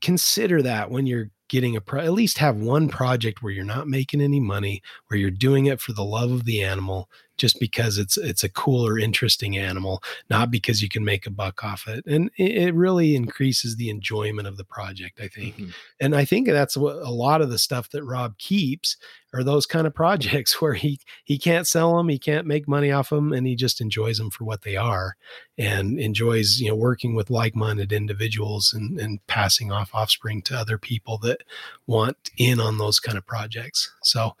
[0.00, 3.88] consider that when you're getting a pro at least have one project where you're not
[3.88, 7.08] making any money where you're doing it for the love of the animal
[7.38, 11.30] just because it's it's a cool or interesting animal not because you can make a
[11.30, 15.56] buck off it and it, it really increases the enjoyment of the project i think
[15.56, 15.72] Mhm.
[16.00, 18.96] and i think that's what a lot of the stuff that rob keeps
[19.34, 22.90] are those kind of projects where he he can't sell them he can't make money
[22.90, 25.16] off them and he just enjoys them for what they are
[25.56, 30.78] and enjoys you know working with like-minded individuals and and passing off offspring to other
[30.78, 31.42] people that
[31.86, 34.34] want in on those kind of projects so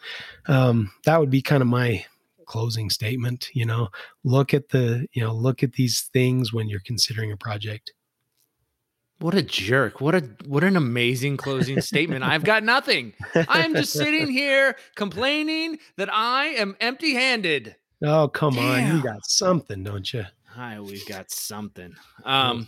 [0.46, 2.04] um that would be kind of my
[2.48, 3.88] closing statement you know
[4.24, 7.92] look at the you know look at these things when you're considering a project
[9.20, 10.00] What a jerk.
[10.00, 12.22] What a what an amazing closing statement.
[12.24, 13.14] I've got nothing.
[13.34, 17.74] I am just sitting here complaining that I am empty-handed.
[18.04, 20.24] oh come on you got something don't you
[20.58, 21.92] Hi, we've got something.
[22.24, 22.66] Um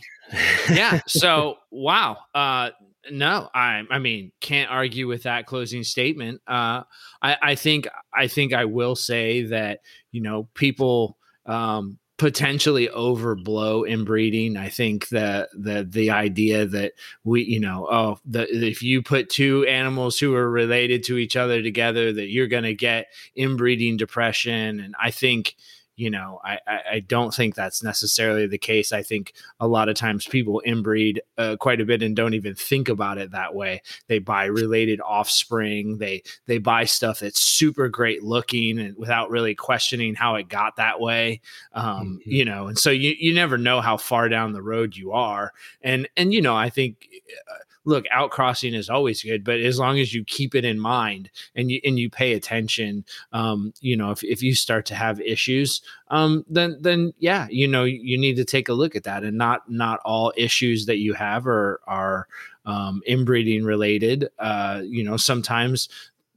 [0.70, 2.18] yeah, so wow.
[2.34, 2.70] Uh
[3.10, 6.40] no, I I mean, can't argue with that closing statement.
[6.46, 6.82] Uh
[7.22, 9.80] I I think I think I will say that,
[10.12, 14.54] you know, people um potentially overblow inbreeding.
[14.58, 16.92] I think that the the idea that
[17.24, 21.34] we, you know, oh, the, if you put two animals who are related to each
[21.34, 24.80] other together, that you're going to get inbreeding depression.
[24.80, 25.56] And I think,
[26.00, 28.92] you know, I, I I don't think that's necessarily the case.
[28.92, 32.54] I think a lot of times people inbreed uh, quite a bit and don't even
[32.54, 33.82] think about it that way.
[34.08, 35.98] They buy related offspring.
[35.98, 40.76] They they buy stuff that's super great looking and without really questioning how it got
[40.76, 41.40] that way
[41.72, 42.32] um, Mhm.
[42.32, 45.52] you know and so you you never know how far down the road you are
[45.82, 47.08] and and you know i think
[47.50, 47.54] uh,
[47.90, 51.70] look outcrossing is always good but as long as you keep it in mind and
[51.70, 55.82] you and you pay attention um you know if, if you start to have issues
[56.08, 59.24] um then then yeah you know you need to take a look at that.
[59.24, 62.26] And not not all issues that you have are are
[62.66, 64.28] um inbreeding related.
[64.38, 65.88] Uh you know sometimes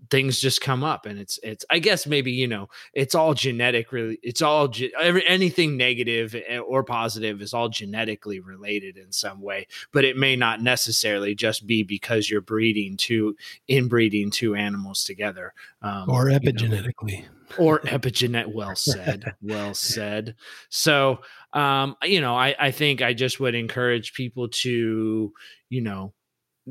[0.10, 3.92] things just come up and it's it's i guess maybe you know it's all genetic
[3.92, 9.12] really it's all ge- every, anything negative eh, or positive is all genetically related in
[9.12, 13.36] some way but it may not necessarily just be because you're breeding two
[13.68, 16.40] inbreeding two animals together um, or you know.
[16.40, 17.26] epigenetically.
[17.58, 20.36] Or epigenet well said well said.
[20.70, 21.20] So
[21.54, 25.32] um you know i i think i just would encourage people to
[25.70, 26.14] you know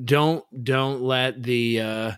[0.05, 2.12] don't don't let the uh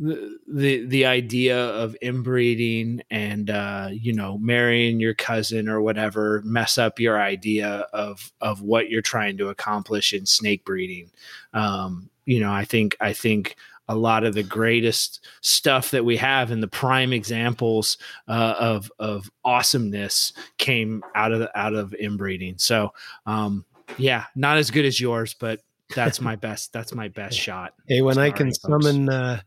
[0.00, 6.40] the the, the idea of inbreeding and uh you know marrying your cousin or whatever
[6.42, 11.10] mess up your idea of of what you're trying to accomplish in snake breeding
[11.52, 13.56] um you know i think i think
[13.90, 17.98] a lot of the greatest stuff that we have and the prime examples
[18.28, 22.56] uh, of of awesomeness came out of out of inbreeding.
[22.58, 22.92] So,
[23.26, 23.64] um,
[23.98, 25.60] yeah, not as good as yours, but
[25.92, 26.72] that's my best.
[26.72, 27.74] That's my best shot.
[27.88, 28.60] Hey, when I can folks.
[28.60, 29.40] summon uh,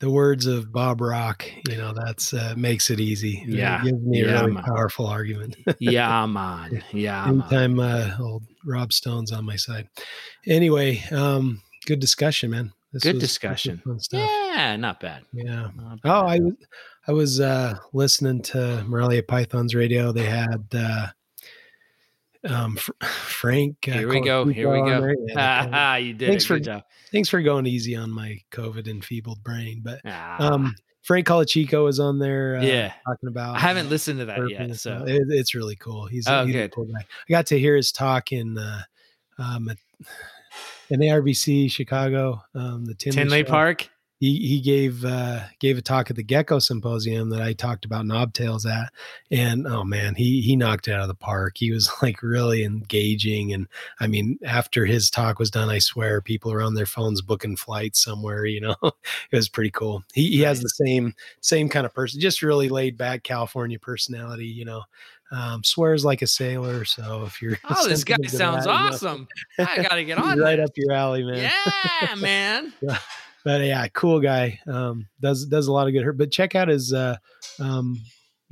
[0.00, 3.42] the words of Bob Rock, you know, that's uh, makes it easy.
[3.46, 3.82] It Yeah.
[3.82, 4.62] gives me Yeah, a really man.
[4.64, 5.56] powerful argument.
[5.80, 6.84] Yeah, man.
[6.92, 7.40] Yeah, man.
[7.42, 9.88] Anytime uh, old Rob Stone's on my side.
[10.46, 12.72] Anyway, um, good discussion, man.
[12.92, 13.82] This Good was- discussion.
[14.12, 15.22] Yeah, not bad.
[15.32, 15.68] Yeah.
[15.76, 16.26] Not Oh.
[16.26, 16.54] I was
[17.06, 20.10] I was uh listening to Morelia Python's radio.
[20.12, 21.08] They had uh
[22.44, 23.76] um Fr- Frank.
[23.88, 24.44] Uh, Here we go.
[24.46, 25.12] Here we go.
[25.28, 26.48] Yeah, Ah, you did Thanks it.
[26.48, 26.82] for- job.
[27.12, 29.80] Thanks for going easy on my COVID enfeebled brain.
[29.82, 32.92] But Ah, um Frank Colachico was on there uh, yeah.
[33.06, 34.76] talking about I haven't listened to that yet.
[34.76, 36.06] So it, it's really cool.
[36.06, 37.00] He's, Oh, he's a cool guy.
[37.00, 38.82] I got to hear his talk in uh,
[39.38, 39.78] um, at,
[40.90, 43.44] in ARBC Chicago, um, the Tinley, Tinley.
[43.44, 43.88] Park.
[44.20, 48.04] He he gave uh, gave a talk at the Gecko Symposium that I talked about
[48.04, 48.92] knobtails at,
[49.30, 51.56] and oh man, he he knocked it out of the park.
[51.56, 53.68] He was like really engaging, and
[54.00, 57.56] I mean, after his talk was done, I swear people are on their phones booking
[57.56, 58.44] flights somewhere.
[58.44, 60.02] You know, it was pretty cool.
[60.14, 64.46] He he has the same same kind of person, just really laid back California personality.
[64.46, 64.82] You know,
[65.30, 66.84] um, swears like a sailor.
[66.84, 69.28] So if you're Oh, this guy sounds that, you know, awesome.
[69.58, 70.38] I gotta get he's on.
[70.38, 70.64] right that.
[70.64, 71.52] up your alley, man.
[72.02, 72.72] Yeah, man.
[73.44, 74.58] But yeah, cool guy.
[74.66, 76.04] Um, does does a lot of good.
[76.04, 76.12] Her.
[76.12, 77.16] But check out his uh,
[77.60, 77.96] um,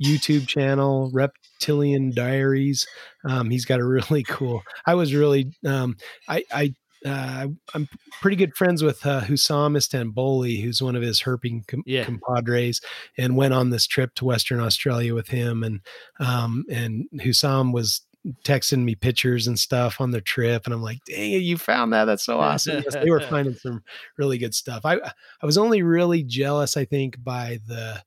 [0.03, 2.87] YouTube channel, Reptilian Diaries.
[3.27, 4.63] Um, he's got a really cool.
[4.85, 6.73] I was really um, I I.
[7.05, 7.87] Uh, I'm
[8.21, 12.03] pretty good friends with uh, Hussam Istanbuli, who's one of his herping com- Yeah.
[12.03, 12.81] compadres,
[13.19, 15.63] and went on this trip to Western Australia with him.
[15.63, 15.81] And
[16.19, 18.01] um, and Hussam was
[18.43, 21.93] texting me pictures and stuff on their trip, and I'm like, "Dang it, you found
[21.93, 22.05] that?
[22.05, 23.83] That's so awesome!" Yes, they were finding some
[24.17, 24.85] really good stuff.
[24.85, 25.11] I uh,
[25.41, 28.03] I was only really jealous, I think, by the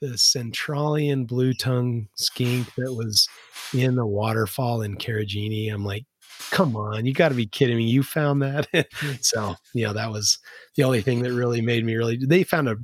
[0.00, 3.28] the Centralian blue tongue skink that was
[3.72, 5.72] in the waterfall in Karijini.
[5.72, 6.04] I'm like,
[6.50, 7.84] come on, you got to be kidding me!
[7.84, 8.68] You found that?
[9.20, 10.38] so you know that was
[10.76, 12.16] the only thing that really made me really.
[12.16, 12.76] They found a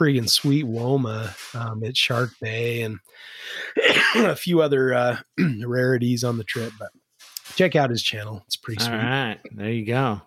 [0.00, 2.98] friggin' sweet woma um, at Shark Bay and
[4.16, 5.16] a few other uh,
[5.64, 6.90] rarities on the trip, but.
[7.56, 8.42] Check out his channel.
[8.46, 8.96] It's pretty All sweet.
[8.96, 10.22] right, there you go.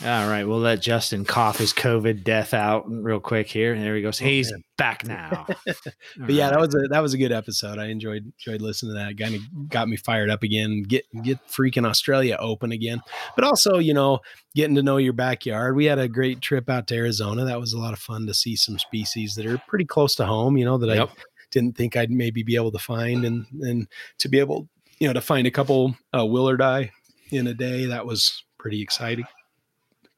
[0.00, 3.72] All right, we'll let Justin cough his COVID death out real quick here.
[3.72, 4.22] and There he goes.
[4.22, 4.62] Oh, He's man.
[4.76, 5.44] back now.
[5.66, 7.78] but yeah, that was a that was a good episode.
[7.80, 9.18] I enjoyed enjoyed listening to that.
[9.18, 10.84] Kind of got me fired up again.
[10.84, 13.00] Get get freaking Australia open again.
[13.34, 14.20] But also, you know,
[14.54, 15.74] getting to know your backyard.
[15.74, 17.44] We had a great trip out to Arizona.
[17.44, 20.26] That was a lot of fun to see some species that are pretty close to
[20.26, 20.56] home.
[20.56, 21.08] You know that Yep.
[21.10, 23.88] I didn't think I'd maybe be able to find, and and
[24.18, 24.68] to be able,
[25.00, 26.90] you know, to find a couple uh, Willardi
[27.32, 27.86] in a day.
[27.86, 29.24] That was pretty exciting.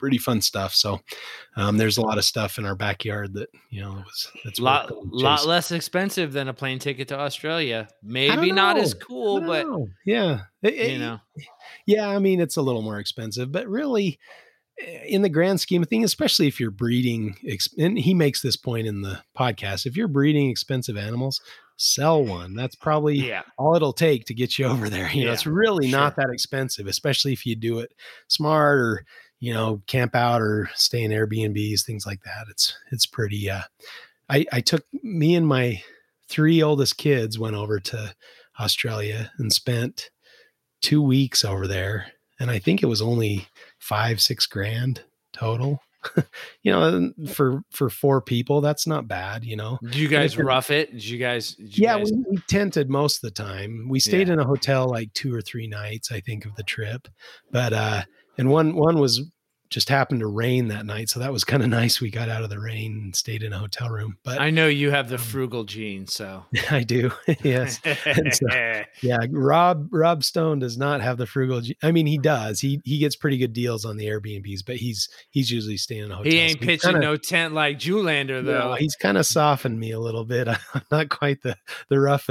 [0.01, 0.74] Pretty fun stuff.
[0.74, 0.98] So,
[1.57, 4.64] um, there's a lot of stuff in our backyard that you know was that's worth
[4.64, 7.86] lot lot less expensive than a plane ticket to Australia.
[8.03, 9.86] Maybe don't as cool, but know.
[10.07, 11.20] yeah, It- it- you know,
[11.86, 12.09] yeah.
[12.09, 14.18] I mean, it's a little more expensive, but really,
[14.80, 17.36] eh, in the grand scheme of things, especially if you're breeding,
[17.78, 21.40] and he makes this point in the podcast, if you're breeding expensive animals,
[21.76, 22.55] sell one.
[22.55, 25.11] That's probably yeah, all it'll take to get you over there.
[25.11, 27.92] You know, it's Yeah, really not that expensive, especially if you do it
[28.28, 29.05] smart or
[29.41, 32.47] you know camp out or stay in Airbnbs, things like that.
[32.51, 33.51] It's it's pretty.
[33.51, 33.62] Uh,
[34.28, 35.82] I I took me and my
[36.28, 38.14] three oldest kids went over to
[38.61, 40.11] Australia and spent
[40.82, 45.80] two weeks over there, and I think it was only five six grand total.
[46.62, 49.45] you know, for for four people, that's not bad.
[49.45, 50.93] You know, Did you guys rough it?
[50.93, 51.55] Did you guys?
[51.55, 53.86] Did you yeah, guys, we, we tented most of the time.
[53.86, 54.34] We stayed Yeah.
[54.34, 57.07] in a hotel like two or three nights, I think, of the trip.
[57.51, 58.03] But uh
[58.41, 59.20] and one one was
[59.68, 62.01] just happened to rain that night, so that was kind of nice.
[62.01, 64.16] We got out of the rain and stayed in a hotel room.
[64.24, 67.12] But I, know you have the Um, frugal gene, so I do,
[67.45, 68.47] yes, so-
[69.03, 69.18] yeah.
[69.30, 71.61] Rob Rob Stone does not have the frugal.
[71.61, 72.59] ge- I mean, he does.
[72.59, 76.11] He he gets pretty good deals on the Airbnbs, but he's he's usually staying in
[76.11, 76.32] a hotel.
[76.32, 78.70] he ain't he's pitching kinda- no tent like Julander though.
[78.70, 80.49] no, he's kind of softened me a little bit.
[80.49, 81.55] I'm not quite the
[81.91, 82.28] the rough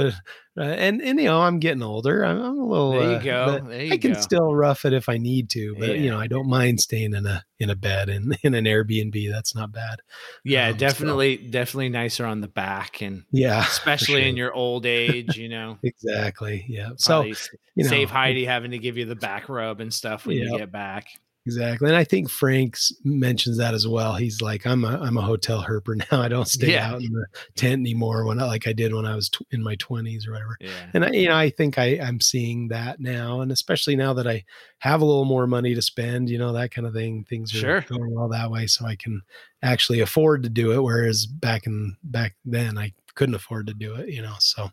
[0.58, 2.24] uh, and and you know I'm getting older.
[2.24, 2.90] I'm, I'm a little.
[2.92, 3.22] there you uh,
[3.58, 3.68] go.
[3.68, 4.20] There you I can go.
[4.20, 7.24] still rough it if I need to, but you know I don't mind staying in
[7.26, 9.30] a in a bed in in an Airbnb.
[9.30, 10.00] That's not bad.
[10.44, 14.86] yeah, um, so- definitely, definitely nicer on the back, and Yeah, especially in your old
[14.86, 15.78] age, you know.
[15.82, 16.64] exactly.
[16.68, 16.90] Yeah.
[16.96, 19.92] So Probably s- you know, save Heidi having to give you the back rub and
[19.94, 21.06] stuff when you get back.
[21.46, 21.88] Exactly.
[21.88, 24.14] And I think Frank's mentions that as well.
[24.14, 26.20] He's like, I'm a, I'm a hotel herper now.
[26.20, 26.90] I don't stay Yeah.
[26.90, 27.26] out in the
[27.56, 30.32] tent anymore when I, like I did when I was tw- in my twenties or
[30.32, 30.56] whatever.
[30.60, 30.70] Yeah.
[30.92, 33.40] And I, you know, I think I, I'm seeing that now.
[33.40, 34.44] And especially now that I
[34.80, 37.58] have a little more money to spend, you know, that kind of thing, things are
[37.58, 37.80] Sure.
[37.88, 38.66] going well that way.
[38.66, 39.22] So I can
[39.62, 40.82] actually afford to do it.
[40.82, 44.70] Whereas back in, back then I couldn't afford to do it, you know, so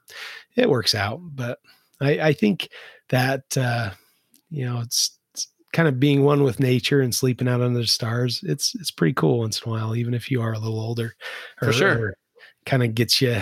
[0.57, 1.19] it works out.
[1.23, 1.59] But
[2.01, 2.69] I, I think
[3.09, 3.91] that, uh,
[4.49, 5.16] you know, it's, it's
[5.77, 8.41] kind of being one with nature and sleeping out under the stars.
[8.41, 11.13] It's, it's pretty cool once in a while, even if you are a little older
[11.59, 12.15] For sure.
[12.65, 13.39] kind of gets you,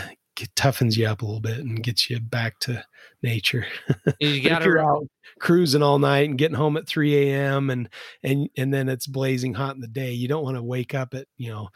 [0.58, 2.84] toughens you up a little bit and gets you back to
[3.24, 3.66] nature.
[4.20, 5.08] You got to out
[5.40, 7.70] cruising all night and getting home at 3 a.m.
[7.70, 7.88] and
[8.22, 11.14] and and then it's blazing hot in the day, you don't want to wake up
[11.14, 11.70] at you know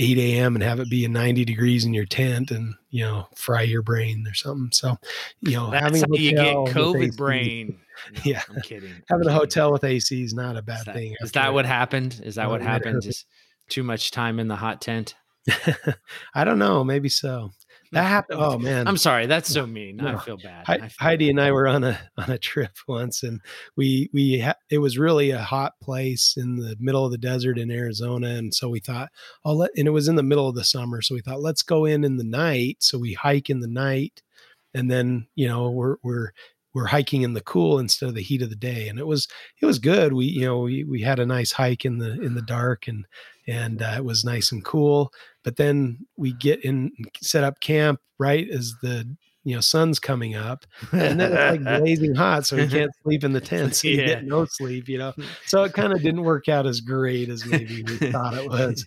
[0.00, 0.56] 8 a.m.
[0.56, 3.82] and have it be a 90 degrees in your tent and you know fry your
[3.82, 4.70] brain or something.
[4.72, 4.96] So
[5.40, 7.78] you know That's having how you get COVID brain.
[8.12, 8.42] No, Yeah.
[8.48, 8.88] I'm kidding.
[8.90, 9.32] having a I'm kidding.
[9.32, 11.14] hotel with AC is not a bad Is that, thing.
[11.20, 12.20] is that what happened?
[12.24, 13.04] Is that Oh, what it might have happened?
[13.06, 13.24] Is
[13.68, 15.14] too much time in the hot tent?
[16.34, 16.84] I don't know.
[16.84, 17.50] Maybe so.
[17.92, 18.40] That happened.
[18.40, 19.26] Oh man, I'm sorry.
[19.26, 20.00] That's so mean.
[20.00, 20.64] I feel bad.
[20.66, 21.30] Hei- I feel Heidi bad.
[21.30, 23.40] and I were on a on a trip once, and
[23.76, 27.58] we we ha- it was really a hot place in the middle of the desert
[27.58, 29.08] in Arizona, and so we thought,
[29.44, 31.62] oh, let and it was in the middle of the summer, so we thought let's
[31.62, 32.76] go in in the night.
[32.80, 34.22] So we hike in the night,
[34.74, 36.30] and then you know we're we're
[36.74, 39.26] we're hiking in the cool instead of the heat of the day, and it was
[39.60, 40.12] it was good.
[40.12, 43.06] We you know we we had a nice hike in the in the dark, and
[43.46, 45.12] and uh, it was nice and cool.
[45.42, 46.92] But then we get in
[47.22, 51.64] set up camp right as the you know sun's coming up and then it's like
[51.80, 54.06] blazing hot, so you can't sleep in the tent, so you Yeah.
[54.06, 55.14] get no sleep, you know.
[55.46, 58.86] So it kind of didn't work out as great as maybe we thought it was,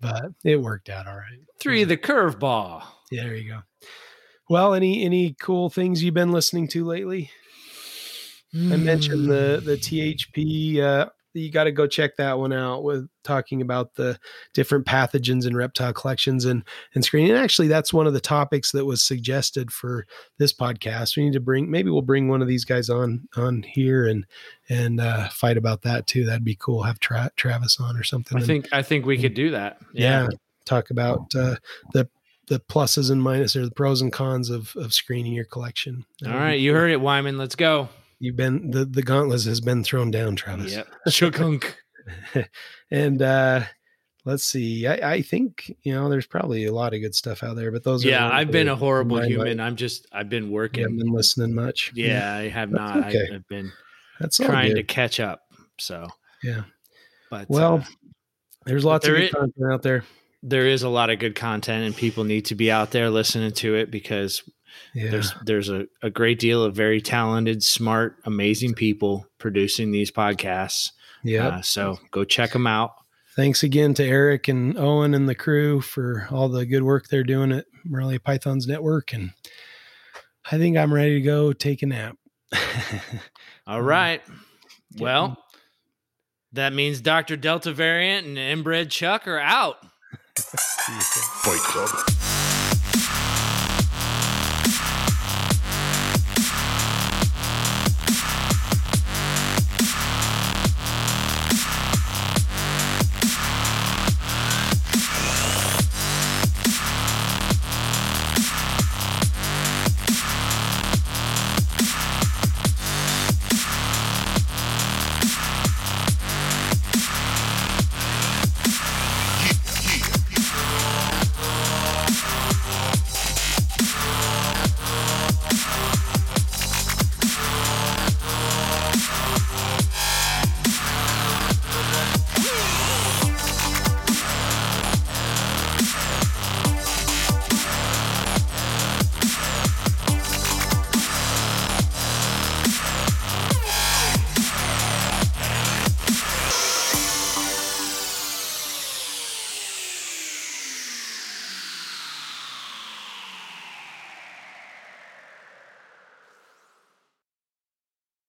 [0.00, 1.38] but it worked out all right.
[1.58, 2.82] Three, the curveball.
[3.10, 3.60] Yeah, there you go.
[4.48, 7.30] Well, any any cool things you've been listening to lately?
[8.54, 9.66] I mentioned the Hmm.
[9.66, 10.80] the THP.
[10.80, 11.06] Uh,
[11.36, 14.16] you got to go check that one out with talking about the
[14.52, 16.62] different pathogens in reptile collections and
[16.94, 17.32] and screening.
[17.32, 20.06] And actually, that's one of the topics that was suggested for
[20.38, 21.16] this podcast.
[21.16, 24.24] We need to bring maybe we'll bring one of these guys on on here and
[24.68, 26.24] and uh, fight about that too.
[26.24, 26.84] That'd be cool.
[26.84, 28.36] Have Tra- Travis on or something.
[28.38, 29.78] I and- think I think we could do that.
[29.92, 30.28] yeah,
[30.64, 31.56] talk about uh,
[31.92, 32.08] the
[32.48, 36.04] the pluses and minuses or the pros and cons of of screening your collection.
[36.26, 37.38] All be right, you heard it, Wyman.
[37.38, 37.88] Let's go.
[38.20, 40.72] You've been the the gauntlet has been thrown down, Travis.
[40.72, 40.88] Yep.
[41.08, 41.74] Shukunk.
[42.90, 43.62] and uh
[44.24, 44.86] let's see.
[44.86, 47.84] I, I think you know there's probably a lot of good stuff out there, but
[47.84, 49.46] those Yeah, I've been a horrible human.
[49.48, 49.62] mind.
[49.62, 50.82] I'm just I've been working.
[50.82, 51.92] haven't been listening much.
[51.94, 53.06] Yeah, I have That's not.
[53.08, 53.28] okay.
[53.32, 53.72] I, I've been
[54.20, 55.40] that's trying to catch up.
[55.78, 56.06] So
[56.42, 56.62] Yeah.
[57.30, 57.84] but Well, uh,
[58.64, 60.04] There's lots of there good is- content out there.
[60.46, 63.52] There is a lot of good content, and people need to be out there listening
[63.52, 64.42] to it because
[64.94, 70.10] Yeah, there's there's a, a great deal of very talented, smart, amazing people producing these
[70.10, 70.90] podcasts.
[71.22, 71.48] yeah.
[71.48, 72.92] Uh, so go check them out.
[73.36, 77.24] Thanks again to Eric and Owen and the crew for all the good work they're
[77.24, 79.12] doing at Morelia Pythons Network.
[79.12, 79.32] And
[80.52, 82.16] I think I'm ready to go take a nap.
[83.66, 84.20] All Mm.
[85.00, 85.36] Well,
[86.52, 87.36] that means Dr.
[87.36, 89.78] Delta variant and inbred Chuck are out.
[90.16, 92.33] Fight Club.